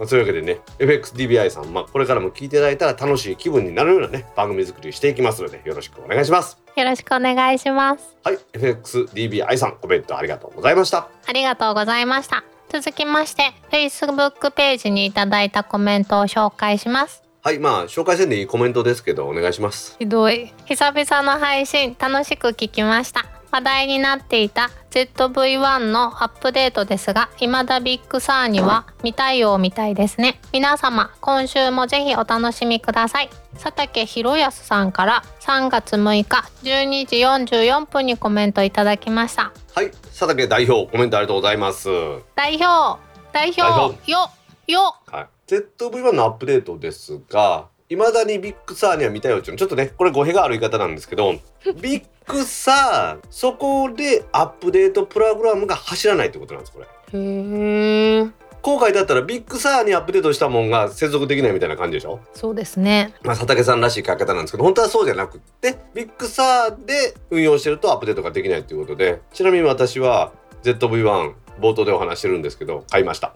[0.02, 6.60] あそういうわけでね FXDBI さん、まあ、これからも聞いていただいたら楽しい気分になるようなね番組作りしていきますのでよろしくお願いします。
[6.76, 8.16] よろしくお願いします。
[8.24, 11.08] はい FXDBI さんコメントありがとうございました。
[11.26, 12.44] ありがとうございました。
[12.72, 17.24] 続きまして Facebook ページにいただいたコメントを紹介します。
[17.42, 19.96] はいまあ紹介せんでいいコメントですけどお願いします。
[19.98, 20.54] ひどい。
[20.66, 30.40] 久々の配信楽しく聞きました話題になっていた ZV-1 のアップデートですが未だ Big Sur には未対応みたいですね。
[30.52, 33.30] 皆様今週もぜひお楽しみください。
[33.54, 39.52] 佐竹博康さんから3月6日12時44分にコメントいただきました。
[39.74, 41.90] はい佐竹代表コメントありがとうございます。
[41.90, 43.00] は代表
[43.32, 44.12] 代表代表。
[44.12, 44.30] よ
[44.68, 44.96] よ。
[45.12, 45.40] い。
[45.50, 51.34] ZV-1 のアップデートですが未だに Big Sur には未対応っていうのちょっとねこれ語弊がある言い方なんですけど
[51.82, 56.86] Big Sur そこでアップデートプログラムが走らないってことなんですこれ。
[56.86, 58.28] へえ
[58.62, 62.20] 今回だったら Big Sur にアップデートしたもんが接続できないみたいな感じでしょ？
[62.34, 63.14] そうですね。
[63.24, 73.34] まあ佐竹さんらしい書き方なんですけど本当はそうじゃなくって Big Sur で運用してるとアップデートができないということでちなみに私は ZV-1 冒頭でお話してるんですけど買いました。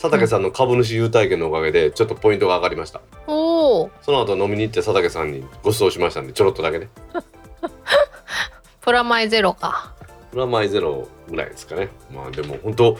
[0.00, 3.00] 佐竹さんの株主優待券のおかげでちょっとポイントが上がりました。
[3.26, 6.88] おおその後飲みに行って佐竹さんにご馳走しましたんでちょろっとだけね
[8.80, 9.92] プラマイゼロか。
[10.30, 11.88] プラマイゼロぐらいですかね。
[12.10, 12.98] まあでも本当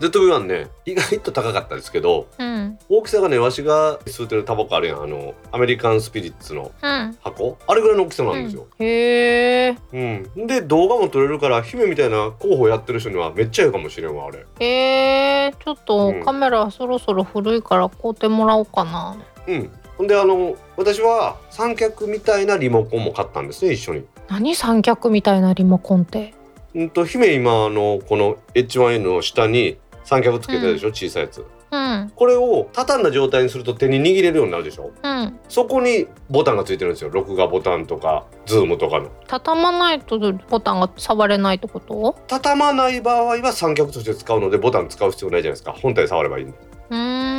[0.00, 2.78] ZV-1 ね意外と高かったですけどうん。
[2.88, 5.02] 大きさがねわしが吸ってるタバコあるやん。
[5.02, 7.18] あのアメリカンスピリッツのうん。
[7.22, 7.56] 箱。
[7.66, 9.76] あれぐらいの大きさなんですよ、へえ。
[9.92, 9.98] う
[10.42, 10.46] ん。
[10.46, 14.44] で動画も撮れるから姫みたいな候補やってる人にはめっちゃいいかもしれんわあれ。
[14.60, 15.48] え。
[15.48, 16.24] ー、ちょっとうん。
[16.24, 19.16] カメラそろそろ古いから買うてもらおうかな。
[19.48, 24.04] うんほんであの私は三脚みたいなリモコンも買ったんですね一緒に。
[24.28, 26.34] 何三脚みたいなリモコンって？
[26.74, 31.44] うんと姫今あのこの H1N の下に三脚つけてるでしょ、小さいやつ。
[31.70, 32.12] うん。
[32.14, 34.92] これを畳んだ状態にすると手に握れるようになるでしょ。
[35.02, 35.38] うん。
[35.48, 37.10] そこにボタンがついてるんですよ。
[37.10, 39.10] 録画ボタンとかズームとかの。
[39.26, 42.16] 畳まないとボタンが触れないってこと？
[42.28, 45.72] 畳まない場合は三脚として使うのでボタン使う必要ないじゃないですか。
[45.72, 46.54] 本体触ればいいんで、
[46.90, 47.35] うーん。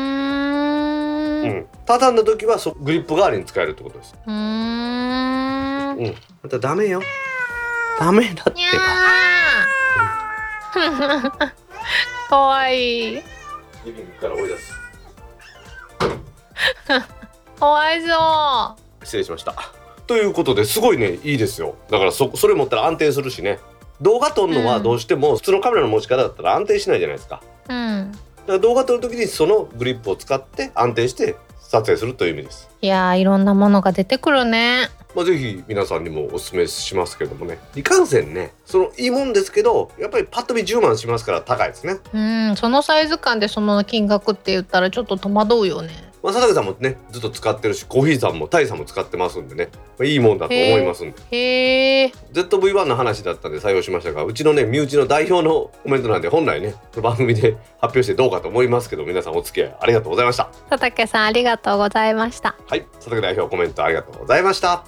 [1.41, 1.50] ううん。
[1.60, 5.97] ん、畳んだ時はそグリップ代わりに使えるってことですうーん。
[5.97, 7.02] うんまたダメよ
[8.00, 11.52] ダメだってにゃー。
[12.30, 13.21] かわいい。
[13.86, 14.73] リビングから追い出す
[17.60, 19.54] かわいそ失礼しました
[20.06, 23.60] ということですごいねいいですよだからそそれ持ったら安定するしね
[24.02, 27.73] 動画撮るのはうんどうしても普通のカメラの持ち方だったら安定しないじゃないですかう。
[27.73, 28.12] うん。
[28.47, 34.88] だから動画撮る時にそのグリップを使って安定して撮影するという意味ですいやーいろんなものが出てくるね。
[35.15, 42.19] まあ、ぜひ皆さんにもお勧めしますけどもねいかんせんねそのいいもんですけどやっぱりパッと見10万しますから高いですね、う
[42.51, 42.55] ん。
[42.55, 46.07] そのサイズ感でその金額って言ったらちょっと戸惑うよね。
[46.23, 51.17] まあ、佐竹さんもねずっと使ってるしコーヒーさんもタイさんも使ってますんでね、まあ、いいもんだと思いますんで。
[51.31, 52.12] へえ。
[52.33, 60.46] ZV-1 の話だったんで採用しましたがうちのね身内の代表のコメントなんで本来ね番組で発表してどうかと思いますけど皆さんお付き合いありがとうございました。
[60.69, 62.56] 佐竹さんありがとうございました。
[62.67, 62.85] はい。
[62.96, 64.83] 佐竹代表コメントありがとうございました。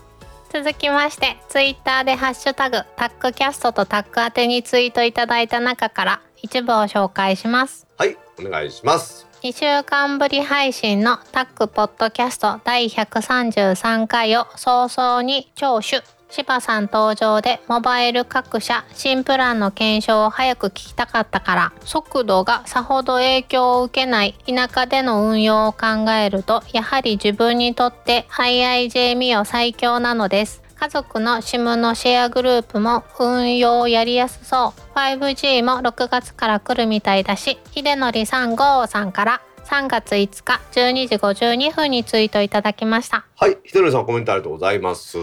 [0.52, 7.86] 続きましてツイッターでハッシュタグタックキャストとタック宛てにツイートいただいた中から一部を紹介します。
[7.98, 8.18] はい。
[8.40, 16.04] お願いします2週間ぶり配信のタックポッドキャスト第133回を早々に聴取。
[16.30, 30.69] 柴さん登場でモバイル各社新プランの検証を早く聞きたかったから速度がさほど影響を受けない田舎での運用を考えるとやはり自分にとって IIJ ミオ最強なのです。
[30.80, 34.98] 家族の SIM のシェアグループも運用やりやすそう。
[34.98, 43.26] 5G も6月から来るみたいだし秀則さんゴーさんから3月5日12時52分にツイートいただきました。
[43.36, 45.18] はい秀則さんコメントありがとうございます。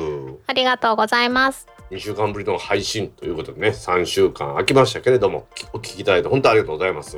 [0.46, 1.66] ありがとうございます。
[1.90, 7.16] 2週間ぶりの配信ということでね3週間空きましたけれどもお聞きいただいて本当ありがとうございます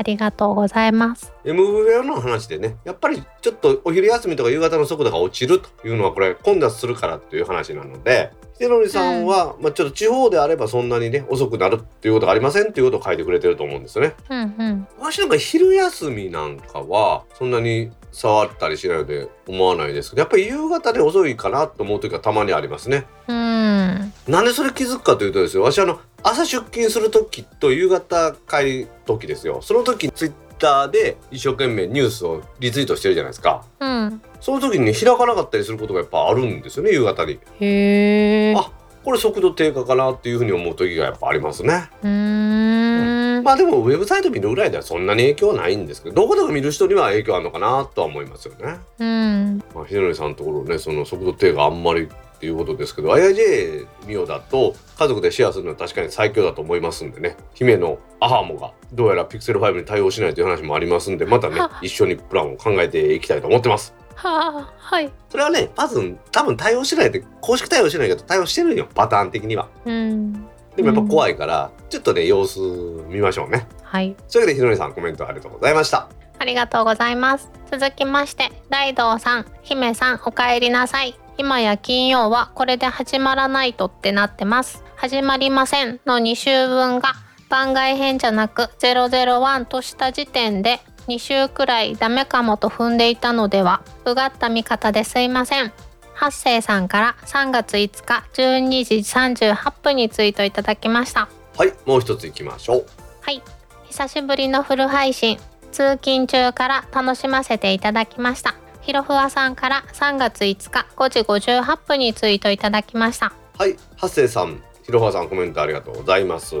[0.00, 1.30] ありがとうございます。
[1.44, 14.14] MVR の話でねやっぱりちょっとお昼休みとか夕方の速度が落ちるというのはこれ混雑するからっていう話なので秀則さんは、うん、まあ、ちょっと地方であればそんなにね遅くなるっていうことがありませんっていうことを書いてくれてると思うんですよね。
[14.30, 23.06] うんうん、私なんか昼休みなんかはそんなに触ったりしないので思わないですけどやっぱり夕方で遅いかなと思う時はたまにありますね。
[23.28, 33.64] うん、なんでそれ気づくかというとですよ私あの朝出勤する時と夕方帰る時ですよその時ツイッターで一生懸命ニュースをリツイートしてるじゃないですか。
[33.80, 37.38] うん、その時に、ね、開かなかったりすることがやっぱあるんですよね夕方に。
[37.60, 38.70] へあ
[39.02, 41.88] これ速度低下かなっていうふうに思う時がやっぱありますね。
[42.02, 43.09] うん
[43.42, 48.78] まあでもウェブサイト見るぐらいではそんなに影響はないんですけどどこでも見る人には影響あるのかなとは思いますよね。
[48.98, 52.08] うん、まあ、秀則さんのところねその速度低下あんまりっ
[52.40, 63.94] ていうことですけど IIJ ミオだと家族でシェアするのは確かに最強だと思いますんでね姫のアハモがどうやらピクセル5に対応しないという話もありますんでまたね一緒にプランを考えていきたいと思ってます。
[64.20, 65.10] はあ、はい。
[65.30, 69.68] それはね、まず多分対応しないって公式対応しないけど対応してるよパターン的には。
[69.86, 70.46] うん。
[70.76, 72.60] でもやっぱ怖いから、うん、ちょっとね様子
[73.08, 73.66] 見ましょうね。
[73.82, 74.16] はい。
[74.28, 76.08] それでひのりさんコメントありがとうございました。
[76.38, 77.50] ありがとうございます。
[77.70, 81.14] 続きまして、大道さん、姫さん、お帰りなさい。
[81.36, 84.82] 今や金曜はこれで始まらないとってなってます。
[85.00, 87.14] 始まりませんの2週分が
[87.48, 95.72] 番外編じゃなく001とした時点で2週くらいダメかもと踏んでいたのではうがった見方ですいません
[96.20, 101.30] 八世さんから3月5日12時38分にツイートいただきました。
[101.56, 102.86] はいもう一ついきましょう。
[103.22, 103.42] はい。
[103.88, 105.38] 久しぶりのフル配信
[105.72, 108.54] 通勤中から楽しませていただきました。
[108.82, 113.32] ひろふわさんから3月5日5時58分にツイートいただきました。
[113.56, 116.54] はい八世さんひろふわさんコメントありがとうございます。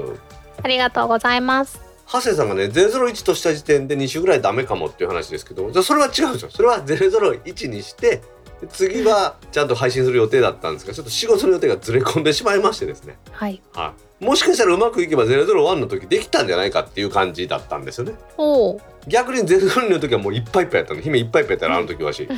[0.62, 1.90] ありがとうございます。
[2.06, 8.20] ハセさんがね001とした時点で2週ぐらいダメかもっていう話ですけどじゃそれは違うんですよそれは001にして
[8.68, 13.18] 次はちゃんと配信する予定だったんですがちょっと仕事の予定がずれ込んでしまいましてですね。
[13.32, 18.14] はい、はい、もしかしたらうまくいけば001の時できたんじゃないかっていう感じだったんですよね。
[18.36, 21.00] お逆に002の時はもういっぱいいっぱいやったの。
[21.00, 22.28] 姫いっぱいいっぱいやったらあの時はし。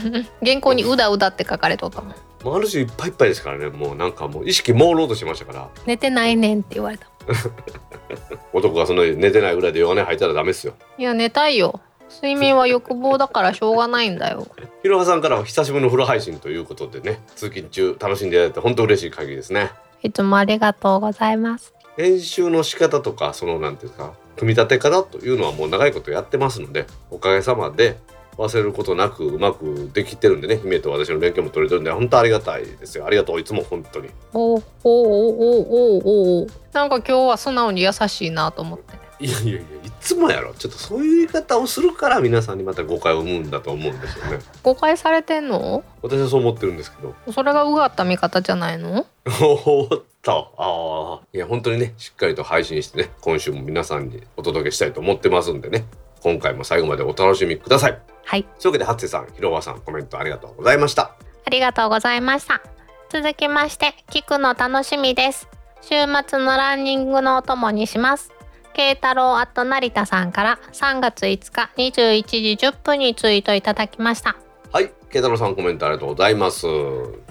[0.45, 3.69] 原稿に「うだうだ」って書かれとったもんある種いっぱいいっぱいですからね。
[3.69, 5.69] もうなんかもう意識朦朧としましたから。
[5.87, 7.07] 寝てないねんって言われた。
[8.53, 10.75] 男がその寝てないぐらいで弱音吐いたらダメっすよ。
[10.99, 11.81] いや寝たいよ
[12.13, 14.47] 睡眠は欲望だからしょうがないんだよ。
[14.83, 19.71] ひろはさんからは久しぶりの風呂配信ということでね通勤中楽しんでいただいて本当嬉しい限りですね。
[20.03, 21.75] いつもありがとうございます。
[21.97, 27.99] 編集の仕方とかそのなんていうか組み立て方というのはもう長いことやってますのでおかげさまで
[28.39, 33.07] 忘れることなくうまくできてるんでね姫と私の連携も取れてるんで本当ありがたいですよ。
[33.07, 34.09] ありがとういつも本当に。
[34.33, 35.61] おおおお
[35.99, 39.65] おおなんか今日は素直に優しいなと思っていやいやいやい
[40.01, 40.53] つもやろ。
[40.55, 44.41] ちょっとそういう言い方をするから皆さんにまた誤解を生むんだと思うんですよね。
[44.65, 45.85] 誤解されてんの？
[46.03, 47.15] 私はそう思ってるんですけど。
[47.33, 49.07] それがうがった見方じゃないの？
[49.41, 50.53] おっと。
[50.59, 55.85] ああいや本当にねしっかりと配信してね今週も皆さんにお届けしたいと思ってますんでね。
[56.21, 58.01] 今回も最後までお楽しみください。
[58.25, 58.43] はい。
[58.43, 61.15] というわけで初瀬さん広川さんコメントありがとうございました。
[61.45, 62.61] ありがとうございました。
[63.09, 65.49] 続きまして聞くの楽しみです。
[65.83, 65.95] 週
[66.29, 68.32] 末のランニングのお供にします
[68.73, 72.23] 慶太郎アット成田さんから3月5日21
[72.57, 74.37] 時10分にツイートいただきました。
[74.73, 76.67] はい慶太郎さんコメントありがとうございます。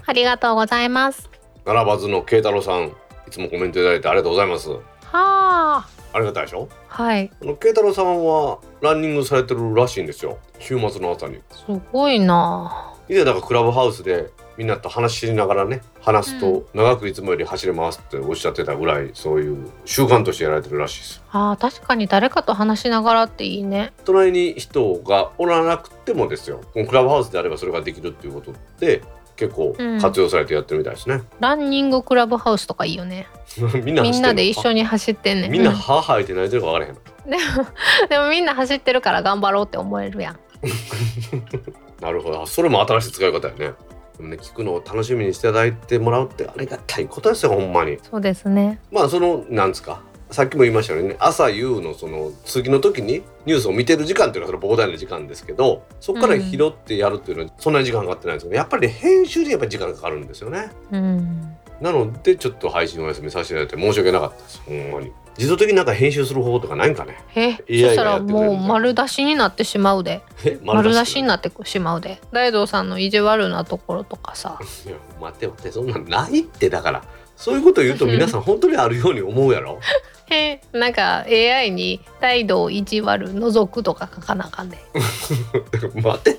[0.06, 1.28] ありがとうございます。
[1.64, 4.70] 並ばずの慶太郎さんいつもコメントいただいてありがとうございます。
[4.70, 4.78] は
[5.12, 5.88] あ。
[6.14, 6.68] ありがたいでしょ？
[6.88, 7.30] はい。
[7.40, 10.38] あの慶太郎さんはランニングされてるらしいんですよ。
[10.58, 11.40] 週末の朝に。
[11.50, 12.94] すごいな。
[13.08, 21.22] 以前だからクラブハウスでみんなと話しながらね話すと長くいつもより走れますっておっしゃってたぐらいそういう習慣としてやられてるらしいです。
[21.30, 23.92] あ確かに誰かと話しながらっていいね。
[24.04, 26.60] 隣に人がおらなくてもですよ。
[26.72, 29.02] このクラブハウスであればそれができるっていうことって
[29.36, 33.26] 結構活用されてやってるみたいですね、うん、ランニングクラブハウスとかいいよね。
[33.84, 35.48] みんなみんなで一緒に走ってんね。
[35.48, 37.66] みんな歯生えて泣いてるか分からへんでも
[38.08, 40.38] でもみんな走ってるから頑張ろうって思えるやん。
[42.00, 42.46] なるほど。
[42.46, 43.72] それも新しい使い方やね
[44.16, 47.98] でもね聞くのを楽しみにしていただいてもらうってありがたいことですよほんまに。
[48.02, 48.80] そうですね。
[48.90, 50.02] まあそのなんですか。
[50.30, 51.16] さっきも言いましたよね。
[51.18, 60.70] 朝夕のその通勤の時にニュースを見てる時間っていうのはその膨大な時間ですけどそこから拾ってやるっていうのはそんなに時間かかってないんですけどやっぱりね編集でやっぱり時間かかるんですよね。
[60.90, 61.56] うん。
[61.82, 67.16] なのでちょっと配信お休みさせていただいて申し訳なかったですほんまに自動的になんか編集する方法とかないんかね？
[67.34, 70.22] えそしたらもう丸出しになってしまうで。
[70.44, 71.16] え丸出し？
[71.16, 72.20] にななってしまうで。
[72.32, 74.58] 大道さんの意地悪なところとかさ。
[74.86, 77.02] いや待って待ってそんなんないってだから。
[77.36, 79.80] そういうこと言うと皆さん本当にあるように思うやろ。
[80.30, 84.78] えなんか AI に「大道意地悪覗く」とか書かなあかんで。
[86.02, 86.38] 待って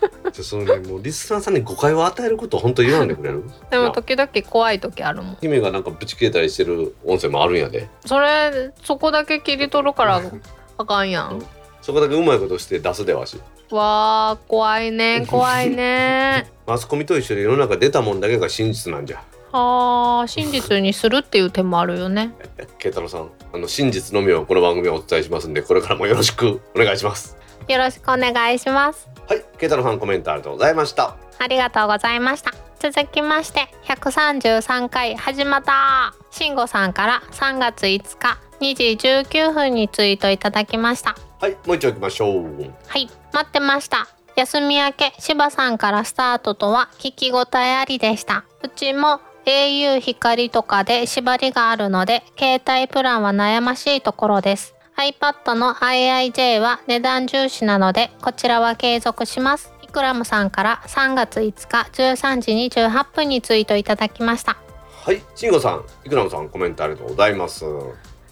[0.32, 3.44] じゃそのねもうリスナーさんに誤解を与えることを本当言わんでくれる？
[3.70, 5.38] でも時々怖い時あるもん。
[5.40, 7.88] 姫がなんかブチ切れたりしてる音声もあるんやで。
[8.06, 10.22] それそこだけ切り取るから
[10.78, 11.42] あかんやん。
[11.82, 13.38] そこだけうまいことして出すでわし。
[13.70, 16.50] わー怖いね怖いね。
[16.66, 19.22] マスコミと一緒で世の中出たもんだけが真実なんじゃ。
[19.52, 22.32] はあ真実にするっていう手もあるよね。
[22.78, 27.36] 慶太郎さんあの真実のみをこの番組はお伝えしますんでこれからもよろしくお願いします。
[27.68, 31.16] よろしくお願いしますはい慶太郎さんコメントありがとうございました。
[31.38, 32.52] ありがとうございました。
[32.80, 36.12] 続きまして133回始まった。
[36.32, 41.14] 慎吾さんから3月5日2時19分にツイートいただきました。
[41.40, 42.44] はいもう一丁行きましょう。
[42.88, 44.08] はい待ってました。
[44.34, 48.44] 休み明け柴さんからスタートとは聞き応えありでした。
[48.64, 59.72] うちも au 光とかで縛りがあるので携帯プランは悩ましいところです iPad の IIJ は値段重視なのでこちらは継続します。
[59.82, 64.58] イクラムさんから3月5日13時28分にツイートいただきました。
[65.02, 67.64] はい慎吾さんいくらもさんコメントありがとうございます。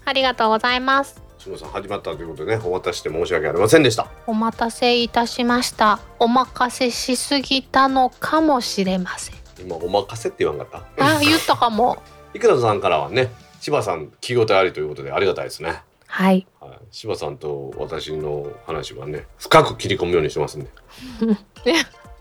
[0.05, 1.23] ありがとうございます。
[1.39, 4.07] 慎吾さん始まったということでねお待たせして申し訳ありませんでした。
[4.27, 6.01] お待たせいたしました。
[6.19, 9.37] お任せしすぎたのかもしれません。
[9.59, 11.17] 今お任せって言わんかった？
[11.17, 11.97] あ言ったかも。
[12.35, 16.47] いくらさんからはね柴さん聞き応えありということでありがたいですねはい。
[16.59, 20.69] はい、柴さんと私の話はね深く切り込むようにしてますんで。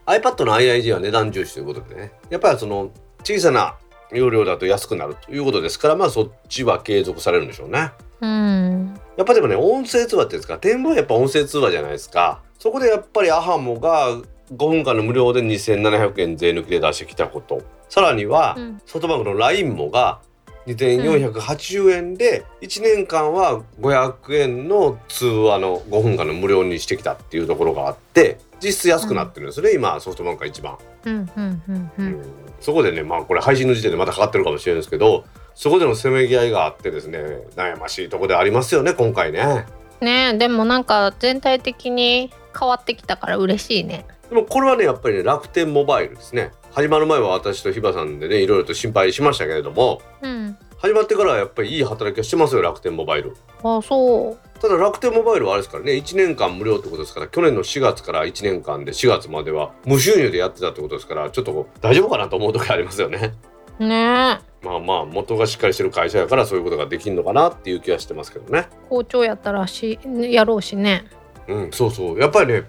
[0.05, 2.11] iPad の IIG は値段重視ということでね。
[2.29, 2.91] やっぱりその
[3.23, 3.75] 小さな
[4.11, 7.91] 容量だと安くなるということですからまあそっちは継続されるんでしょうね。
[8.21, 8.99] うん。
[9.17, 12.41] やっぱでもね音声通話っていうんですか展望はやっぱ音声通話じゃないですか。
[12.59, 14.17] そこでやっぱりアハモが
[14.51, 17.61] 5分間の無料で2700円税抜きで出してきたこと。
[17.89, 18.81] さらには、うん。
[18.85, 20.19] ソフトバンクの LINE もが
[20.67, 32.05] 2480円で1年間は500円の通話の5分間の無料にしてきたっていうところがあって実質安くなってるんですね、今ソフトバンクが一番、うんうんうんううん。
[32.07, 32.25] ん
[32.59, 37.19] そこでねまあこれ配信の時点でまたかかってるかもしれないですけどそこでのせめぎ合いがあってですね
[37.55, 39.65] 悩ましいところでありますよね今回ね。
[40.01, 44.05] ねえでもなんか全体的に変わってきたから嬉しいね。
[44.29, 50.55] でもこれはねやっぱりね楽天モバイルですね始まる前は私と日バさんでねいろいろと心配しましたけれどもうん。
[50.77, 53.35] 始まってからはやっぱりいい働きをしてますよ楽天モバイル。
[53.63, 54.59] あそう。
[54.59, 63.33] ただ楽天モバイルはあれですからね1年間無料ってことですから去年の4月から1年間で4月までは無収入でやってたってことですからちょっと大丈夫かなと思う時ありますよね。
[63.79, 63.87] ね。
[63.87, 68.67] えまあまあ元がしっかりしてる会社やからそういうことができるのかなっていう気はしてますけどね。
[68.87, 69.97] 校長やったらし
[70.29, 71.05] やろうしね。
[71.47, 72.19] うんそうそう。
[72.19, 72.65] やっぱりね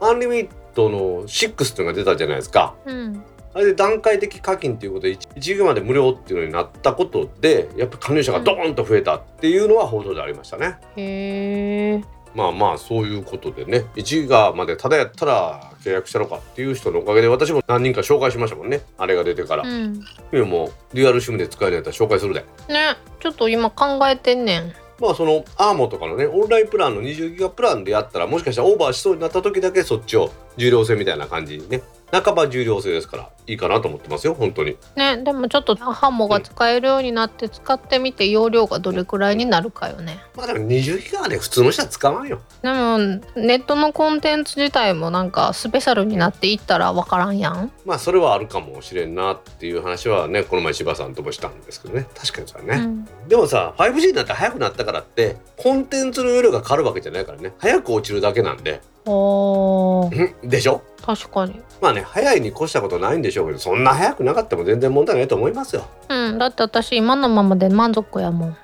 [0.00, 2.74] アンリミットの6っていうのが出たじゃないですか。
[2.86, 3.22] うん
[3.54, 10.78] あれで段階的課金っていうことで 1, 1ギガまで無料っていうのになったことでやっぱ加入者がドーンと増えたっていうのは報道でありましたね。
[10.96, 19.64] へえまあまあそういうことでね1ギガまでただやったら契約したのかっていう人のおかげで私も何人か紹介しましたもんねあれが出てから。
[19.64, 22.40] うんいやもうデュアルシムで使えるやったら紹介するで。
[22.68, 31.82] ねちょっと今考えてんねんまあそのアーモとかのねオンラインプランの20ギガプランでやったらもしかしたらオーバーしそうになった時だけそっちを重量制みたいな感じにね
[32.12, 34.76] 半ば重量制ですからいいかなと思ってますよ本当に。
[34.96, 40.18] ねでもちょっとハモが使えるようになって使ってみて容量がどれくらいになるかよね。
[40.36, 42.40] まあでも20ギガはね普通の人は使わんよ。
[42.60, 42.98] でも
[43.34, 52.06] ネットのコンテンツ自体もなんかスペシャルになっていったらわからんやん、まあそれはあるかもしれんなっていう話はねこの前柴さんともしたんですけどね。
[52.14, 53.28] 確かにそうだね、うん。
[53.28, 57.54] でもさ 5G になって速くなったからってコンテンツの容量が変わるわけじゃないからね。
[57.58, 60.82] 早く落ちるだけなんででしょ？
[61.04, 61.60] 確かに。
[61.80, 65.84] まあね早いに越したことないんでしょうけどそんな早くなかったも全然問題ないと思いますよ。
[66.08, 66.38] うん。
[66.38, 68.56] だって私今のままで満足やもん。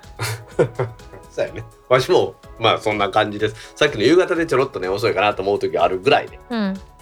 [1.31, 1.63] そうやね。
[1.89, 3.73] わしもまあそんな感じです。
[3.75, 6.59] さっきの夕方でちょろっとね遅いかなと思う時あるぐらいで、うん。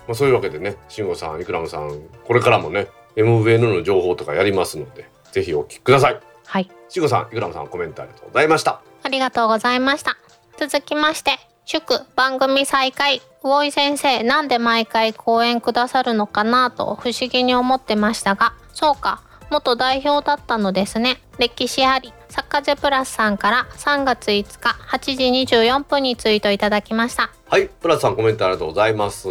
[0.08, 6.20] まあ、そういうわけでね慎吾さんイクラムさんこれからもね MVN の情報とかやりますのでぜひお聞きください。
[6.46, 6.70] はい。
[6.90, 8.82] 慎吾さんイクラムさんコメントありがとうございました。
[9.04, 10.18] ありがとうございました。
[10.58, 11.32] 続きまして
[11.70, 18.54] 祝番組再開魚井先生なんで毎回講演くださるのかなと不思議に思ってましたが。
[18.72, 21.22] そうか元代表だったのですね。
[21.38, 27.32] 歴史ありサッカーゼプラスさんから3月5日8時24分にツイートいただきました。
[27.50, 29.28] はいプラスさんコメントありがとうございます。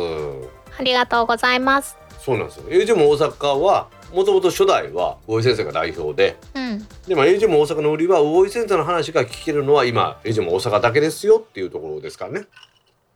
[0.78, 1.97] ありがとうございます。
[2.20, 2.64] そうなんですよ。
[2.68, 6.87] AJ も大阪はもともと初代は魚井先生が代表でうん。
[7.07, 12.47] でも AJ も大阪の売りは魚井先生の話が聞けるのは今 AJ も大阪だけですよっていうところですからね。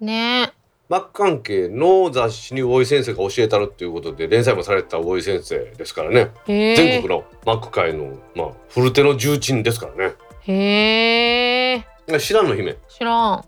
[0.00, 0.52] ね。
[0.88, 6.30] マック関係の雑誌に魚井先生が教えたるっていうことで連載もされてた魚井先生ですからね。
[6.46, 10.14] 全国のマック界のまあ古手の重鎮ですからね。
[10.40, 11.84] へえ。
[12.18, 12.76] 知らんの姫。
[12.88, 13.44] 知らん。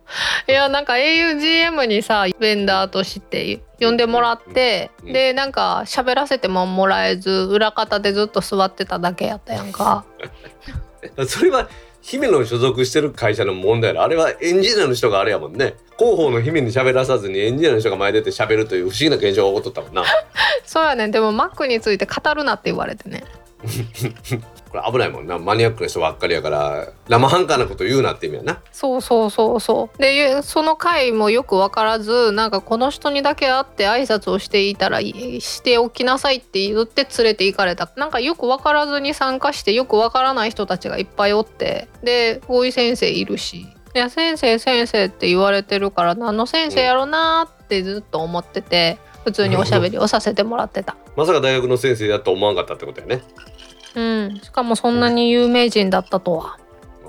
[0.49, 10.04] いやなんか augm にさベンダーとして呼んでもらって、うんうんでなんか喋らせてももらえず裏方でずっと座ってただけやったやんか。
[11.26, 11.68] それは
[12.00, 15.74] 姫の所属してる会社の問題あれはエンジニアの人があれやもんね。
[15.98, 20.04] 広報の姫に喋らさずにエンジニアの人が前出て喋るという不思議な現象が起こっとったもんな。
[20.66, 23.24] そうやねでもマックについて語るなって言われてね
[24.72, 25.38] これ危ないもんな。
[25.38, 28.62] マニアックな人ばっかりやから生半可なこと言うなって意味やな。
[28.72, 29.98] そうそうそうそう。
[29.98, 37.90] でその回もよく分からずなんかこの人にだけ会って挨拶をしていたらいしておきなさいって言って連れて行かれた。
[37.96, 41.88] なんかよく分からずに参加してよく分からない人たちがいっぱいおって。
[42.02, 43.66] で大井先生いるし。
[43.94, 50.96] いや先生先生って言われてるから何の先生やろなーってずっと思ってて普通におしゃべりをさせてもらってた。
[51.14, 53.22] まさか大学の先生だと思わんかったってことやね
[53.95, 56.59] うん、しかもそんなに有名人だったとは。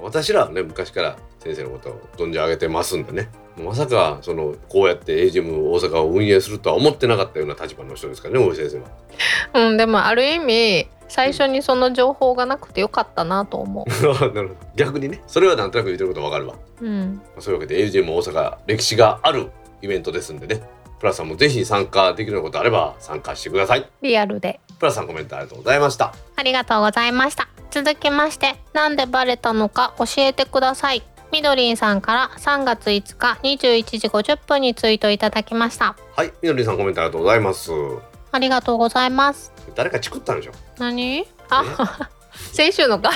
[0.01, 3.29] 私らはね昔から先生のことを存じ上げてますんでね。
[3.57, 9.67] まさかそのこうやって AGM 大阪を運営するとは思ってなかったような立場の人ですからね大井先生は。
[9.67, 14.49] うん、でもある意味最初にその情報がなくてよかったなと思 なるほど。
[14.75, 16.55] 逆にねそれはなんとなく言ってることわかるわ。
[16.81, 16.85] う。
[16.85, 20.61] うん、そういうわけで AGM 大阪歴史があるイベントですんでね
[20.99, 24.59] プラスさんもぜひ参加できるようなことあれば参加してくださいリアルで。
[24.79, 27.47] プラスさんコメントありがとうございましたありがとうございました。
[27.71, 31.01] 続きまして、なんでバレたのか教えてください。
[31.31, 35.95] みどりんさんから3月5日21時50分にツイートいただきました。
[36.15, 37.71] はいみのりさんコメントありがとうございます
[38.31, 39.51] ありがとうございます。
[39.75, 40.51] 誰かチクったんでしょ？
[40.77, 41.25] 何？
[41.49, 42.09] あ、
[42.53, 43.11] 先週のか？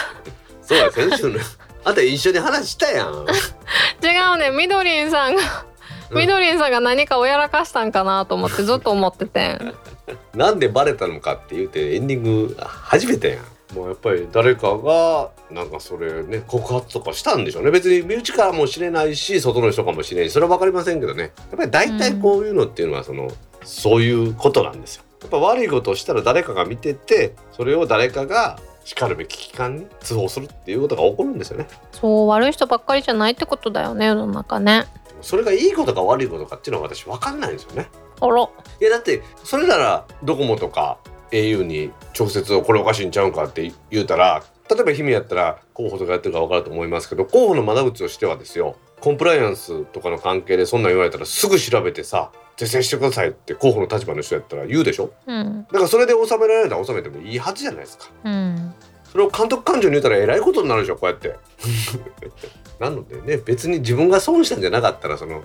[0.63, 1.39] そうだ先週の
[1.86, 3.25] あんた一緒に話したやん
[4.03, 5.66] 違うね、みどりんさんが、うん
[6.11, 9.59] みどりんさんが何かをやらかしたんかなと思ってずっと思ってて。
[10.33, 13.39] なんでバレたのかって言うてエンディング初めてやん。
[13.75, 17.71] もうやっぱり誰かがなんかそれね告発とかしたんでしょうね。
[17.71, 21.23] 別に身内かもしれないし外の人かもしれないそれは分かりませんけどね。
[21.23, 23.29] やっぱり大体こういうのっていうのはその、
[23.63, 25.03] そういうことなんですよ。
[25.21, 34.85] やっぱ悪いことをしたら誰かが見ててそれを誰かがしかるべき機関に通報するっていうことが起こるんですよねそう、悪い人ばっかりじゃないってことだよね、世の中ね。
[35.21, 37.89] それがいいことか悪いことかっていうのは私分かんないんですよね
[38.21, 38.43] あら。
[38.79, 40.99] いやだってそれならドコモとか
[41.31, 55.11] au に直接これおかしいんちゃうんかって言うたら例えば姫やったら候補とかやってるか分かると思いますけど候補の窓口としてはですよコンプライアンスとかの関係でそんなん言われたらすぐ調べてさ是正してくださいって候補の立場の人やったら言うでしょ？
[55.27, 55.65] うん。
[55.71, 58.09] だからそれで収められたら収めてもいいはずじゃないですか。
[58.23, 58.73] うん。
[59.11, 61.35] それを監督官庁に言うたらえらいことになるでしょこうやって。
[62.79, 63.37] なのでね。
[63.37, 65.43] 別に自分が損したんじゃなかったらその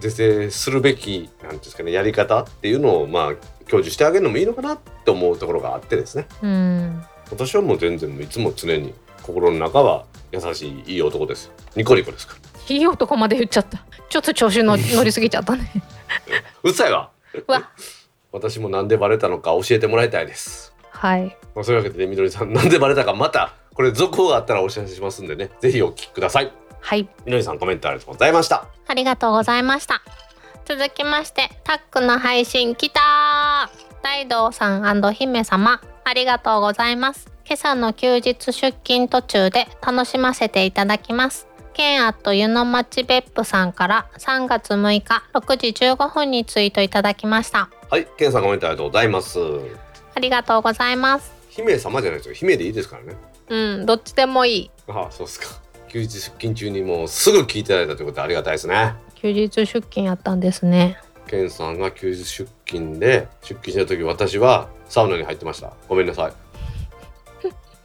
[0.00, 3.34] 是正するべきなんていうんですかねやり方っていうのをまあ
[3.68, 6.26] 享受してあげるのもいいのかなって思うところがあってですね。
[6.42, 7.04] うん。
[7.30, 11.50] 私はもう全然いつも常に心の中は優しいいい男です。
[11.76, 13.84] ニコニコですからいい男まで言っちゃった。
[14.08, 15.70] ちょっと調子の乗りすぎちゃったね。
[16.62, 17.70] うっさいわうわ。
[18.32, 21.36] 私もなんでバレたのか教えてもらいたいです、はい。
[21.54, 26.50] まあ、そういうわけでねみどりさんなんでバレたかまたこれ続報があったらお知らせしますんでねぜひお聞きください
[26.80, 27.08] はい。
[27.26, 30.02] みどりさんコメントありがとうございましたありがとうございました。
[30.64, 37.30] 続きまして、タックの配信来たー大道さん姫様、ありがとうございます。
[37.44, 41.48] 今朝の休日出勤途中で楽しませていただきます。
[41.74, 47.70] ケンアット湯の町別府さんから3月6日6時15分にツイートいただきました。
[47.90, 49.38] はい、ケンさんコメントありがとうございます。
[50.14, 51.32] ありがとうございます。
[51.48, 52.34] 姫様じゃないですよ。
[52.34, 53.16] 姫でいいですからね。
[53.48, 54.70] うん、どっちでもいい。
[54.88, 55.46] ああ、そうですか。
[55.88, 58.94] 休日出勤中にもうすぐ聞いていただいたということでありがたいですね。
[59.14, 60.98] 休日出勤やったんですね。
[61.26, 65.72] ケンさんが休日出勤で出勤した時私はサウナに入ってました。
[65.88, 66.32] ごめんなさい。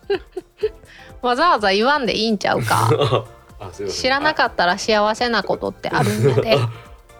[1.22, 3.26] わざわざ言わんでいいんちゃうか。
[3.60, 4.02] あ、すいません。
[4.02, 6.56] 知らなかったら幸せなことってあるんだで。
[6.56, 6.70] あ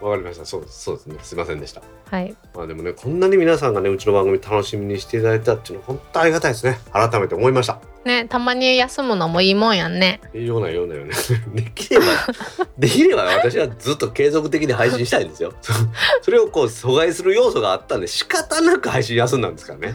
[0.00, 0.44] わかりました。
[0.44, 0.64] そう。
[0.68, 1.16] そうですね。
[1.22, 1.82] すいませんでした。
[2.10, 2.36] はい。
[2.54, 6.78] まあでもね、こんなに皆さんがね、うちの番組楽しみにしていただいたっていうのは本当ありがたいですね。
[6.92, 7.80] 改めて思いました。
[8.08, 10.20] ねたまに休むのもいいもんやんね。
[10.34, 11.12] いいようなようなよね。
[11.54, 12.06] できれば
[12.78, 15.52] できれば私はずっと継続的に配信したいんですよ。
[15.60, 15.72] そ
[16.22, 19.94] それをこう阻害する要素があったんで仕方なく配信休んだんですからね。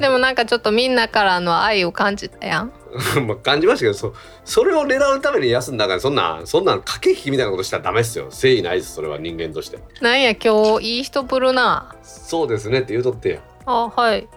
[0.00, 2.72] でもなんかちょっとみんなからの愛を感じたやん。
[3.26, 8.24] まあ感じましたけどそそれを狙うために休んだからそんなそんな駆け引きみたいなことしたらダメですよ。
[8.26, 9.78] 誠意ないですそれは人間として。
[10.00, 11.94] なんや今日いい人ぶるな。
[12.02, 14.28] そうですねって言うとってやあはい。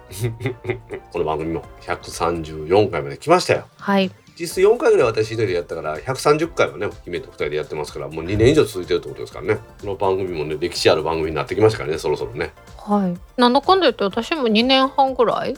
[1.14, 3.66] この番組も134回まで来ましたよ。
[3.78, 4.12] はい。
[4.40, 9.60] 実質4回ぐらい私一人でやったから130回はね姫と2人でやってますからもう2年以上続いてるってことですからね。
[9.82, 12.54] この番組もね歴史ある番組になってきましたからねそろそろね。
[12.78, 13.18] はい。
[13.40, 15.56] なんだかんだ言って私も2年半ぐらい？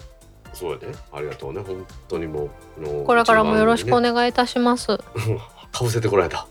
[0.54, 1.62] そうやねありがとうね。
[1.66, 2.50] 本当にもう
[2.80, 4.98] あのこれからもよろしくおね願いいたします。
[4.98, 5.04] か
[5.86, 6.46] ぶせてこられた。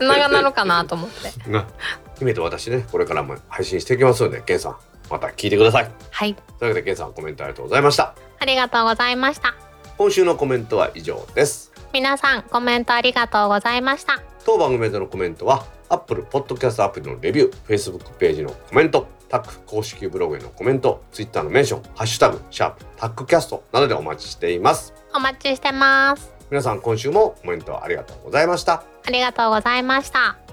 [0.00, 1.32] 長なるかなと思って。
[1.50, 1.66] な。
[2.18, 4.76] 姫と私ねこれからも配信していきますのでケンさん
[5.14, 5.90] また聞いてください。
[6.10, 6.34] はい。
[6.34, 8.16] というわけでケンさんコメントありがとうございました。
[8.40, 9.54] ありがとうございました。
[9.96, 11.72] 今週のコメントは以上です。
[11.92, 14.20] 皆さんコメントありがとうございました。
[14.44, 24.92] 当番組でのコメントは Apple Podcast アプリのレビュー Facebook ページのコメントタック公式ブログへのコメント Twitter のメンション「ハッシュタグシャープタックキャスト」などでお待ちしています。
[25.14, 26.32] お待ちしてます。
[26.50, 28.82] 皆さん今週もコメントありがとうございました。
[29.06, 30.43] ありがとうございました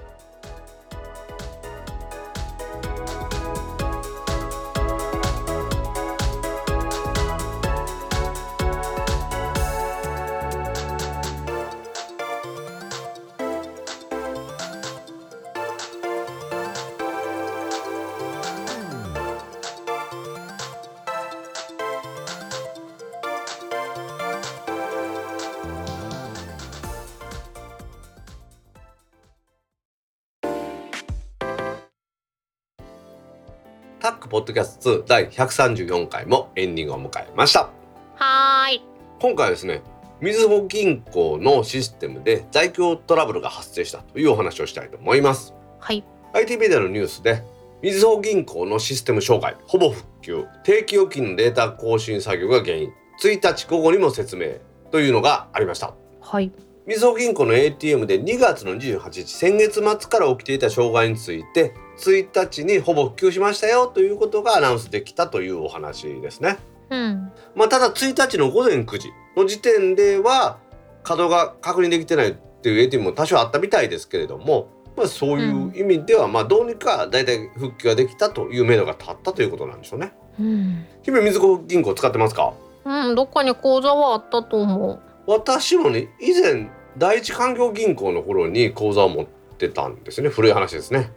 [34.51, 37.69] ドキャスト2第134回もエンディングを迎えました。
[38.15, 38.83] はーい。
[39.19, 39.81] 今回はですね
[40.19, 45.55] みずほ銀行のシステムで在京トラブルが発生したというお話をしたいと思います。
[45.79, 46.03] はい。
[46.33, 47.43] IT メディアのニュースで
[47.81, 52.91] みずほ銀行のシステム障害ほぼ復旧定期預金のデータ更新作業が原因
[53.23, 54.55] 1日午後にも説明
[54.91, 55.93] というのがありました。
[56.19, 56.51] はい。
[56.85, 66.57] みずほ銀行の ATM で2月の28日先月末から起きていた障害について1日にほぼ復旧しましたよということがアナウンスできたというお話ですね。
[66.89, 70.57] うんまあ、ただ1日の午前9時の時点では
[71.03, 74.67] 稼働が確認できてないっていう ATM も多少あったみたいですけれども、
[74.97, 80.11] まあ、そういう意味ではまあどうにか大体復旧ができたという目処が立ったということなんでしょうね。
[80.39, 82.53] うん、姫みずほ銀行使ってますか？
[82.83, 89.25] うん、どっかに口座はあったと思う私もね以前第一環境銀行の頃に口座を持っ
[89.57, 91.11] てたんですね古い話ですね。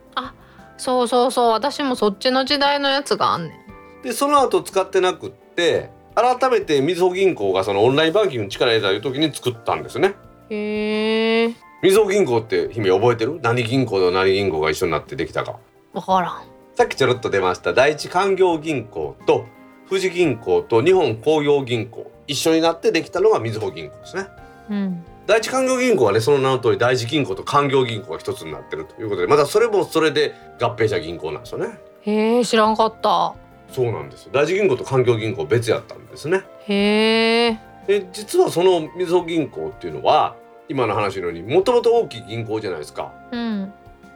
[0.77, 1.51] そうそうそう。
[1.51, 4.03] 私もそっちの時代のやつがあんねん。
[4.03, 10.15] でその後使ってなくって改めてみずほ銀行がそのオンラインバンキングに力入れたいう時に作ったんですね。
[10.51, 11.55] へえ。
[11.83, 13.41] みずほ銀行って姫覚えてる？
[13.43, 15.57] 何銀行と何銀行が一緒になってできたか。
[15.93, 16.43] 分からん。
[16.75, 17.73] さっきちょろっと出ました。
[17.73, 19.47] 第一環業銀行と
[19.89, 22.11] 富士銀行と日本工業銀行。
[22.27, 24.27] 一緒になってできたのがみずほ銀行ですね。
[24.71, 31.79] うん第一環業銀行はねその名の通り第一銀行と環業銀行が一つになってるということでまたそれもそれで合併した銀行なんですよね。
[32.03, 33.35] へえ知らんかった。
[33.73, 34.31] そうなんですよ。
[34.33, 36.43] 第一銀行と環業銀行別やったんですね。
[36.67, 37.59] へえ。
[37.87, 40.37] で実はそのみずほ銀行っていうのは
[40.69, 43.13] 今の話のようにもともと大きい銀行じゃないですか。
[43.33, 43.73] うん。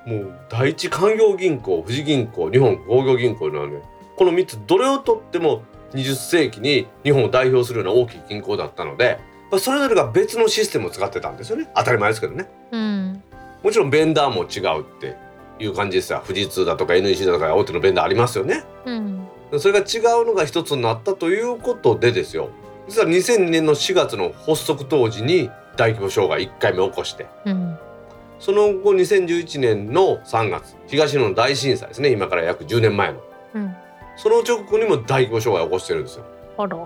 [0.06, 3.82] もう第一環業銀行富士銀行日本工業銀行のね
[4.16, 11.70] この3つどれをとっても20世紀に日本を代表するような大きい銀行だったのでまあそれぞれが別のシステムを使ってたんですよね。
[11.74, 12.49] 当たり前ですけどね。
[12.70, 13.22] うん。
[13.62, 15.16] もちろんベンダーも違うって
[15.59, 16.22] いう感じですよ。
[16.26, 18.64] 富士通だとか NEC だとか大手のベンダーありますよね。
[18.84, 19.28] うん。
[19.59, 22.51] それが違うのが一つになったということでですよ。
[22.88, 27.26] 実は2002年の4月の発足当時に大規模障害1回目起こして。
[27.46, 27.78] うん。
[28.38, 32.11] その後2011年の3月東日本大震災ですね。
[32.11, 33.20] 今から約10年前の。
[33.55, 33.74] うん。
[34.16, 36.24] その直後にも大規模障害を起こしてるんですよ。
[36.59, 36.76] あら。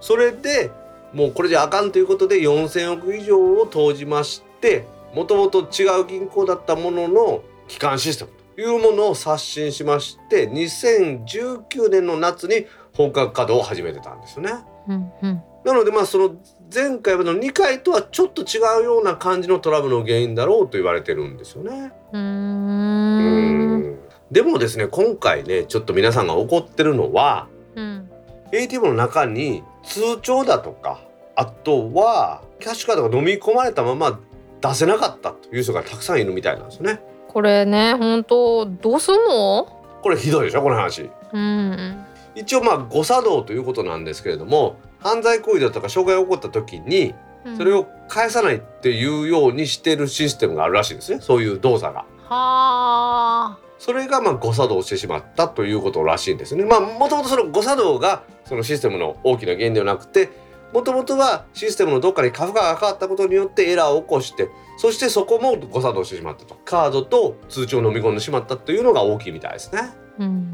[0.00, 0.70] それで
[1.12, 14.52] もうこれじゃあかんということで4000億以上を投じましてもともと違う銀行だったものの基幹システムというものを刷新しまして2019年の夏に本格稼働を始めてたんですよね。
[14.88, 16.36] うんうんなのでまあその
[16.72, 21.92] 前回の2回とはちょっと違うような感じのトラブルの原因だろうと言われてるんですよね。
[22.12, 23.96] うん
[24.30, 28.08] でもですね今回ねちょっと皆さんが怒ってるのはうん
[28.52, 31.00] ATM の中に通帳だとか
[31.34, 34.18] あとはキャッシュカードが飲み込まれたまま
[34.60, 37.00] 出せなかったという人がたくさんいるみたいなんですよね。
[37.28, 39.66] これね本当どうすんの？
[40.02, 41.10] これひどいでしょこの話。
[41.32, 47.14] うん一応まあ誤作動ということなんですけれども犯罪行為だとか障害が起こった時に
[47.44, 52.00] うんそれを返さないっていうようにしてるシステムがあるらしいんですねそういう動作が。
[52.28, 56.64] はあそれがまあ誤作動してしまったということらしいんですね。
[56.64, 60.30] まあもともとその誤作動がそのシステムの大きな原因ではなくて
[60.72, 64.48] もともとはシステムのどっかに過負荷がかかったことによってエラーを起こして
[64.78, 69.80] そしてそこも誤作動してしまったとカードと通帳を飲み込んでしまったというのが大きいみたいですね。
[70.18, 70.52] うん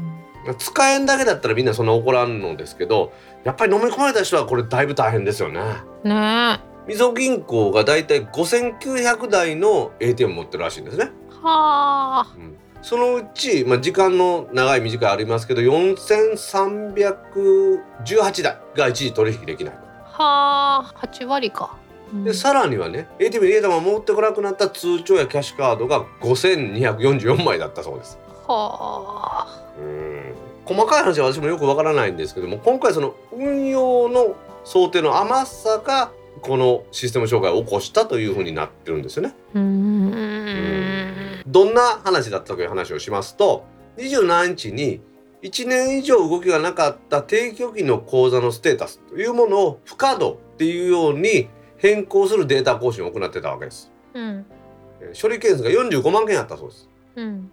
[0.57, 3.13] 使えんだけだったらみんなそんな怒らんのですけど
[3.45, 5.61] やっぱり飲み込まれた人はこれだいぶ大変ですよね。
[6.03, 11.11] ねみずほ銀行がだいたい5900台の ATM 持ってるらしいんですね。
[11.11, 19.73] えはあうんそのうち、まあ、時間の長い短いありますけど4318台が一時取引できない。
[19.73, 19.79] は
[20.85, 21.75] あ8割か
[22.13, 28.19] うんでさらにはね ATM に入れたまま持ってこなくなった通帳やキャッシュカードが5244枚だったそうです。
[28.45, 30.33] はあうん
[30.65, 36.11] 細かい話は私もよくわからないんですけども今回その運用の想定の甘さが
[36.41, 39.33] このシステム障害を起こしたというふうになってるんですよね。
[39.55, 40.82] うーん
[41.53, 43.63] どんな話だったという話をしますと
[43.97, 45.01] 27日に
[45.43, 53.91] 1年以上動きがなかった定期預金の口座のステータスというものを不稼働っていうように変更するデータ更新を行ってたわけです。
[54.15, 54.45] うん
[55.01, 56.89] えー処理件数が45万件あったそうです。
[57.17, 57.51] うん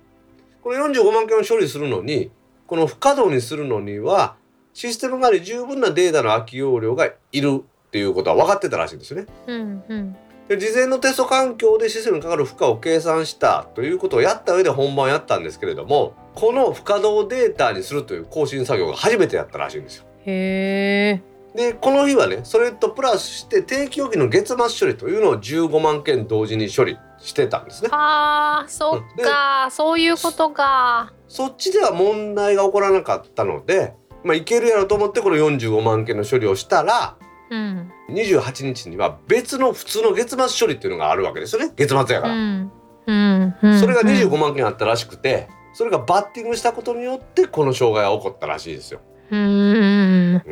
[0.62, 2.30] この45万件を処理するのに
[2.66, 4.36] この不稼働にするのには
[4.72, 9.26] システム側に十分なデータの空き容量がいるっていうことは分かってたらしいんですよね。
[9.48, 10.16] うんうん
[10.50, 20.06] で事前のテスト環境でシステムにかかる負荷を計算したということをやった上で本番やったんですけれどもこの不稼働データにするという更新作業が初めてやったらしいんですよ。
[20.26, 21.22] へ
[21.54, 27.90] えでこの日はねそれとプラスして定期預金の月末処理というのを15万件同時に処理してたんですね。
[27.92, 33.94] あーそっかそういうことかそっちでは問題が起こらなかったので、
[34.24, 37.16] まあ、いけるやろと思ってこの45万件の処理をしたら
[37.50, 37.92] うん。
[38.10, 41.72] 28日には別の普通の月末処理っていうのがあるわけですよね。
[41.76, 42.34] 月末やから。
[42.34, 42.72] うん。
[43.06, 43.54] うん。
[43.62, 43.80] うん。
[43.80, 49.00] それが25万件あったらしくてそれがバッティングしたことによってこの障害が起こったらしいですよ。
[49.30, 50.42] うん。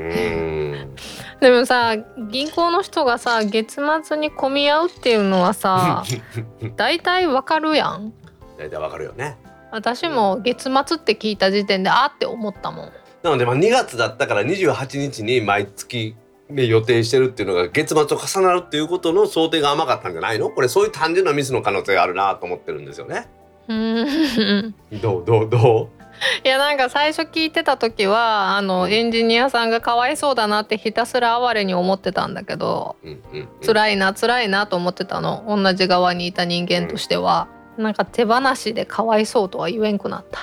[1.40, 1.96] でもさ
[2.30, 6.05] 銀行の人がさ月末に混み合うっていうのはさ
[6.76, 8.12] 大体わかるやん。
[8.57, 9.36] 大体わかるよね。
[9.70, 12.92] 私も月末って聞いた時点であって思ったもん。
[13.22, 16.14] なのでまあ2月だったから28日に毎月
[16.51, 20.51] ね予定してるっていうのが月末と重なるっていうことの想定が甘かったんじゃないの？
[20.51, 23.28] これそういう単純なミスの可能性があるなと思ってるんですよね。
[23.68, 24.74] うーん。
[25.01, 25.90] どうどうど
[26.44, 35.44] いやなんか最初聞いてた時はあのエンジニアさんがかわいそうだなってひたすら哀れに思ってたんだけどう、うんうんうん、辛いな辛いなと思ってたの。
[35.46, 37.46] 同じ側にいた人間としては、
[37.76, 40.40] なんか手放しでかわいそうとは言えんくなった。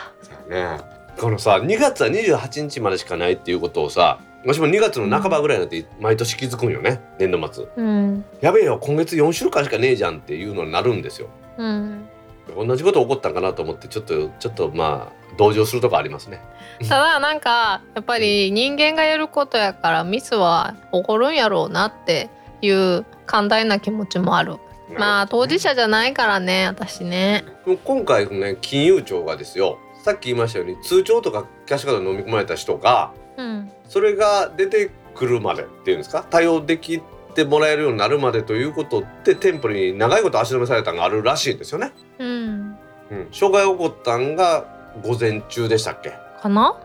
[0.50, 0.80] ね。
[1.20, 7.66] このさ2月は28日までしかないっていうことをさ私も2月の半ばぐらいになって毎年気づくんよね年度末。
[7.76, 8.26] うん。
[8.42, 11.30] やべえよ今月4週間しかねえじゃんっていうのになるんですよ。
[11.58, 12.08] うん。
[12.56, 16.42] 同じこと起こったんかなと思ってちょっとちょっとまあ同情するとこありますね。
[16.88, 22.30] ただなんかやっぱり人間がやることやからミスは起こるんやろうなって
[22.62, 24.58] いう寛大な気持ちもある。
[25.00, 27.46] まあ当事者じゃないからね私ね。
[27.84, 33.72] 今回ね金融庁がですよさっき言いましたように通帳とかキャッシュカード飲み込まれた人がうん。
[33.88, 36.26] それが出てくるまでっていうんですか？
[36.30, 37.02] 対応でき
[37.34, 41.92] てもらえるようになるまでということって店舗に長いこと足止めされたのがあるらしいんですよね。
[42.20, 42.78] うん。
[43.12, 44.66] うん、障害起こったんが
[45.04, 46.14] 午前中でしたっけ？
[46.42, 46.80] かな？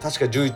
[0.00, 0.52] 確か11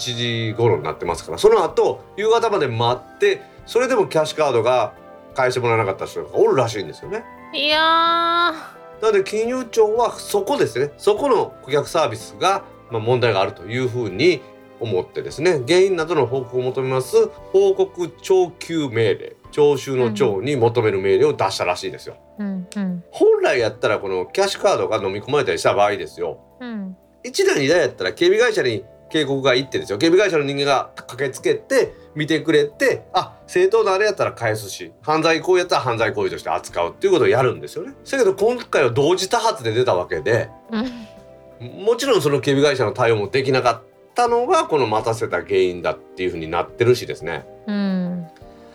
[0.50, 1.38] 時頃になってますから。
[1.38, 4.92] その後夕方まで待ってそれでもキャッシュカードが
[5.34, 7.24] 返してもらわなかった人がおるらしいんですよね。
[7.54, 9.02] いやー。
[9.02, 10.92] なので金融庁はそこですね。
[10.98, 14.42] そこの顧客サービスが、まあ、問題があるというふうに
[14.80, 22.16] 思ってですね原因などの報告を求めます報告徴求命令徴収の徴に求める命令を出したらしいですよ。
[22.38, 23.04] うんうん。
[23.10, 26.40] 本来やったらこのキャッシュカードが飲み込まれたりした場合ですよ。
[26.60, 26.96] うん。
[27.24, 29.98] 1台2台やったら警備会社に警告が行ってですよ。
[29.98, 37.94] 警備会社の人間が駆けつけて見てくれてあ正当なあれやったら返すし犯罪行為やったら犯罪行為として扱うっていうことをやるんですよね。
[38.10, 41.84] だけど今回は同時多発で出たわけでうん。
[41.84, 43.89] もちろんその警備会社の対応もできなかっ
[44.20, 47.46] たのがこの待たせた原因だっていうふうになってるしですね。
[47.66, 48.26] うん。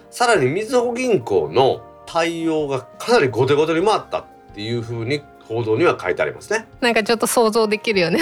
[0.09, 4.25] さらにみずほ銀行の対応がかなり後手後手に回ったっ
[4.55, 6.67] ていうふうに報道には書いてありますね。
[6.81, 8.19] なんかちょっと想像できるよ ね。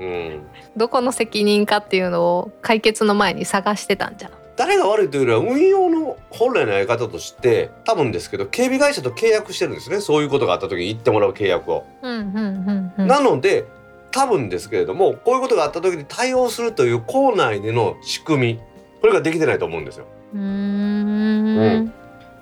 [0.00, 0.42] うん。
[0.76, 4.30] どこの責任かっていうのを解決の前に探してたんじゃん。
[4.54, 10.00] 誰が悪いというよりは運用の本来のやり方として多分ですけど警備会社と契約してるんですね。
[10.00, 11.84] そういうことがあった時に行ってもらう契約を。
[12.02, 13.64] なので
[14.12, 18.60] 多分ですけれどもこういうことがあった時に対応するという校内での仕組み
[19.00, 20.06] これができてないと思うんですよ。
[20.34, 21.92] うーん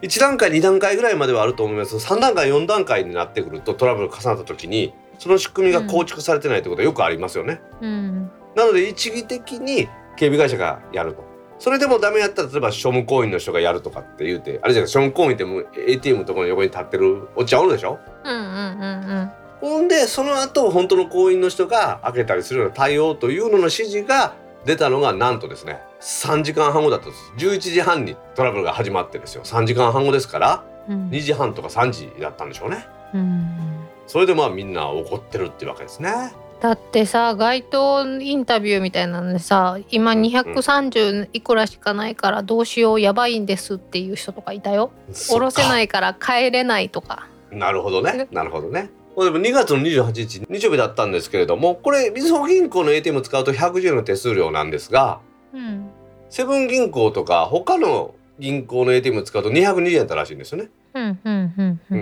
[0.03, 7.61] 1段階2段階ぐらいまではあると思います3段階4段階になってくるとトラブルが重なった時にその仕組みが構築されてないってことはよくありますよね。
[7.81, 11.25] うんなので一義的に警備会社がやると。
[11.61, 17.99] それでもダメやったら例えば庶務行員の人がやるとかって言うてあれじゃない庶務行員ってもう ATM のところの横に立ってるおっちゃんおるでしょ？
[18.25, 19.31] うんうんうん
[19.61, 24.35] ほんでその後本当の行員の人が開けたりするような対応というのの指示が
[24.65, 27.33] 出たのがなんとですね3時間半後だったんです。
[27.37, 29.43] 11時半にトラブルが始まってですよ。
[29.45, 31.11] 3時間半後ですからうん。
[31.11, 32.87] 2時半とか3時だったんでしょうね。
[33.15, 33.87] うん。
[34.07, 36.33] それでまあみんな怒ってるっていうわけですね。
[36.61, 44.91] だってさ街頭インタビューみたいなのでさ今230いくらしかないからどうしようやばいんですっていう人とかいたよ。
[45.13, 47.29] 下ろせいないから帰れないとか。
[47.51, 48.13] なるほどね。
[48.13, 48.29] ね。
[48.31, 48.91] なるほどね
[49.21, 55.21] これでも2月の28日日曜日だったんですけれどもこれみずほ銀行の ATM 使うと110円の手数料なんですが
[55.53, 55.91] うん。
[56.31, 60.71] セブン銀行とか他の銀行の ATM 使うと220円だったらしいんですよね。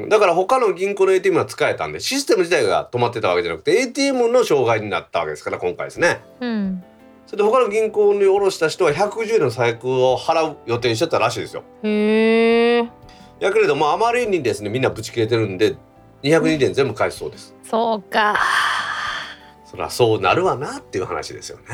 [0.09, 6.21] だから他の銀行の ATM は使えたんでシステム自体が止まってたわけじゃなくて ATM の障害になったわけですから今回ですね。
[6.41, 6.85] うん。
[7.27, 11.65] それで他の銀行に下ろした人は110円の最高を払う予定にしてたらしいですよ。
[11.83, 12.89] へえ
[13.41, 15.77] やけれどもあまりにですねみんなブチ切れてるんで
[16.23, 17.55] 220円全部返すそうです。
[17.63, 18.37] そうか。
[19.65, 21.65] そりゃそうなるわなっていう話ですよね。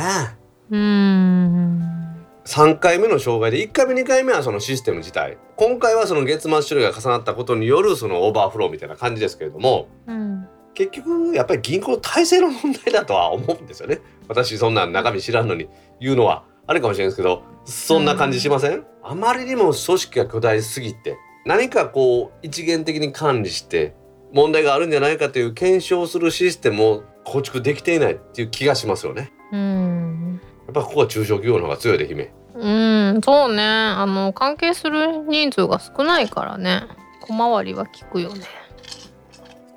[0.71, 2.27] うーん。
[2.45, 5.39] 3回目の障害で1回目2回目はそのシステム自体。
[5.57, 10.49] 今回はその月末処理が重なったことによるそのオーバーフローみたいな感じですけれどもうん。
[10.75, 14.01] 結局やっぱり銀行の体制の問題だとは思うんですよね。
[14.29, 15.69] 私そんな中身知らんのに
[16.01, 21.17] 言うのはあれかもしれないですけどそんな感じしません、あまりにも組織が巨大すぎて
[21.47, 23.95] 何かこう一元的に管理して
[24.35, 29.33] 問題があるんじゃないかという検証するシステムを構築できていないっていう気がしますよね。
[29.53, 30.41] うん。
[30.67, 32.35] やっぱここは中小企業の方が強いで姫。
[32.57, 33.63] うんそうね。
[33.63, 36.83] あの関係する人数が少ないからね。
[37.21, 38.45] 小回りは効くよね。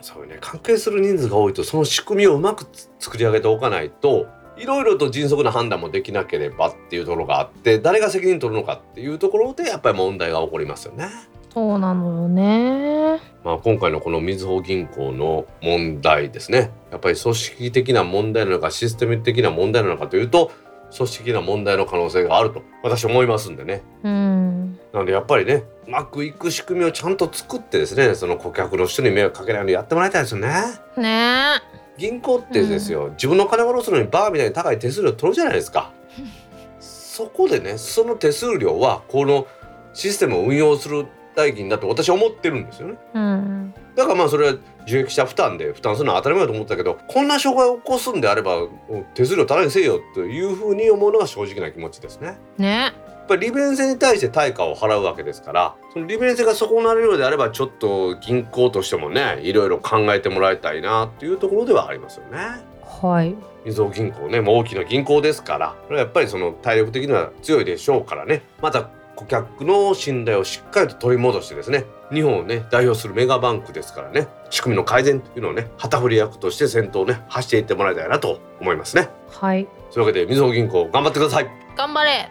[0.02, 0.40] そうね。
[0.42, 4.26] 関係する人数が多いとその仕組みをうまくつ作り上げておかないと
[4.58, 11.10] いろいろと迅速な判断もできなければっていうところがあって誰が責任取るのかっていうところでやっぱり問題が起こりますよね。
[11.54, 13.17] そうなのよね
[13.48, 16.70] まあ、今回のこのみずほ銀行の問題ですね。
[16.92, 20.52] やっぱり組織的な問題なのかシステム的な問題なのかというと
[20.94, 23.84] 組織的な問題の可能性があると私思いますんでね。
[24.04, 24.78] うん。
[24.92, 30.52] なのでやっぱりねうまくいく仕組みをちゃんと作ってですねその顧客の人に迷惑かけないようにやってもらいたいですよね。
[30.98, 31.62] ね。
[31.98, 35.94] 銀行ってですよ、自分の金を下ろすのにバーみたいに高い手数料取るじゃないですか。
[36.82, 39.48] そこでねその手数料はこの
[39.94, 41.08] システムを運用する
[41.38, 42.98] 代金だと私は思ってるんですよね。
[43.14, 48.68] うんだからまあそれは受益者負担で負担するのは当たり前だと思ったけどこんな障害を起こすんであれば
[49.14, 52.38] 手数料ただにせよというふうに思うのが正直な気持ちですね。
[52.58, 62.64] ねやっぱり利便性に対して対価を払うわけですからその利便性が損なわれるようであればちょっと銀行としてもねいろいろ考えてもらいたいなっていうところではありますよね。
[63.02, 63.36] はい
[63.66, 79.10] みずほ銀行ねもう大きな銀行ですからやっぱりその体力的には強いでしょうからねまた顧客の信頼をしっかりと取り戻してですね日本をね代表するメガバンクですからね仕組みの改善というのをね旗振り役として先頭をね走っていってもらいたいなと思いますね。
[79.32, 81.50] はいというわけでみずほ銀行頑張ってください。
[81.76, 82.30] 頑張れ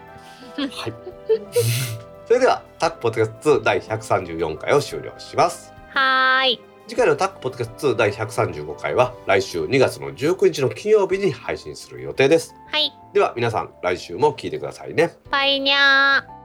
[0.55, 0.93] はい。
[2.25, 5.73] それではタックポッドキャスト2第134回を終了します。
[5.93, 12.55] はーい次回のタックポッドキャスト2第135回は来週2月の19日の金曜日に配信する予定です。
[12.71, 15.17] はいでは皆さん来週も聞いてくださいね。
[15.29, 16.36] バイニャー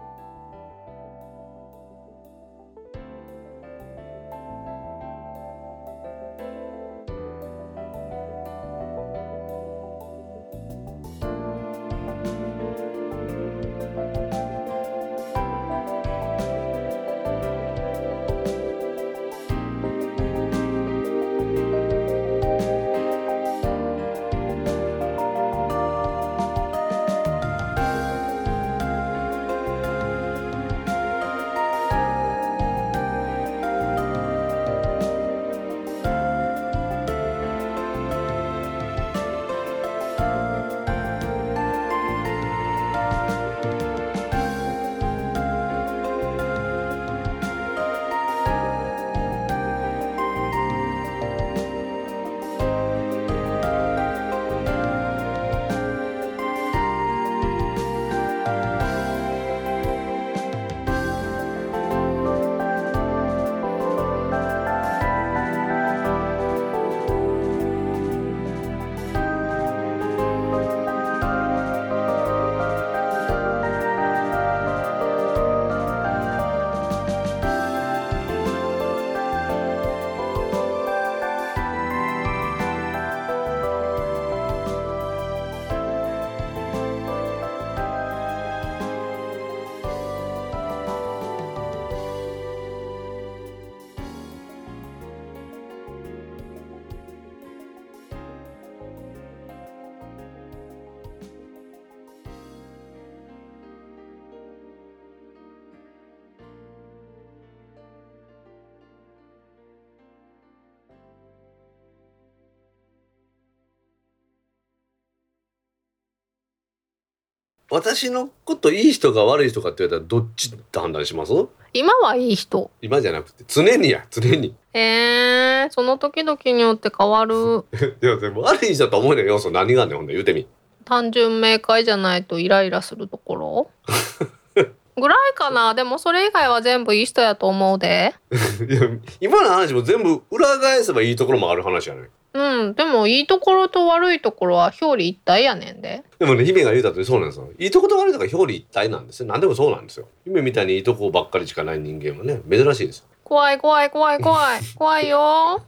[117.75, 121.33] 私のこといい人か悪い人かって言われたらどっちって判断します？
[121.73, 122.71] 今はいい人。
[122.83, 124.55] 今じゃなくて常にや常に。
[124.75, 127.65] えー、その時々によって変わる。
[128.03, 130.47] いやでも悪い人と思えない要素何があんねんほんで言うてみ。
[130.85, 133.71] 単純明快じゃないとイライラするところ？
[135.01, 135.73] ぐらいかな。
[135.73, 138.15] でもそれ以外は全部いい人やと思うで。
[138.69, 138.83] いや
[139.23, 142.75] 今の話も全部裏返せばいいところもある話やねうん。
[142.75, 146.03] でもいいところと悪いところは表裏一体やねんで。
[146.19, 147.49] でもね姫が言うたとそうなんですよ。
[147.59, 149.27] いいとこと悪いとこ表裏一体なんですよ。
[149.27, 150.09] 何でもそうなんですよ。
[150.25, 153.05] 姫みたいにいいとこばっかりしかない人間はね珍しいですよ。
[153.25, 154.61] 怖い怖い怖い怖い。
[154.77, 155.63] 怖いよ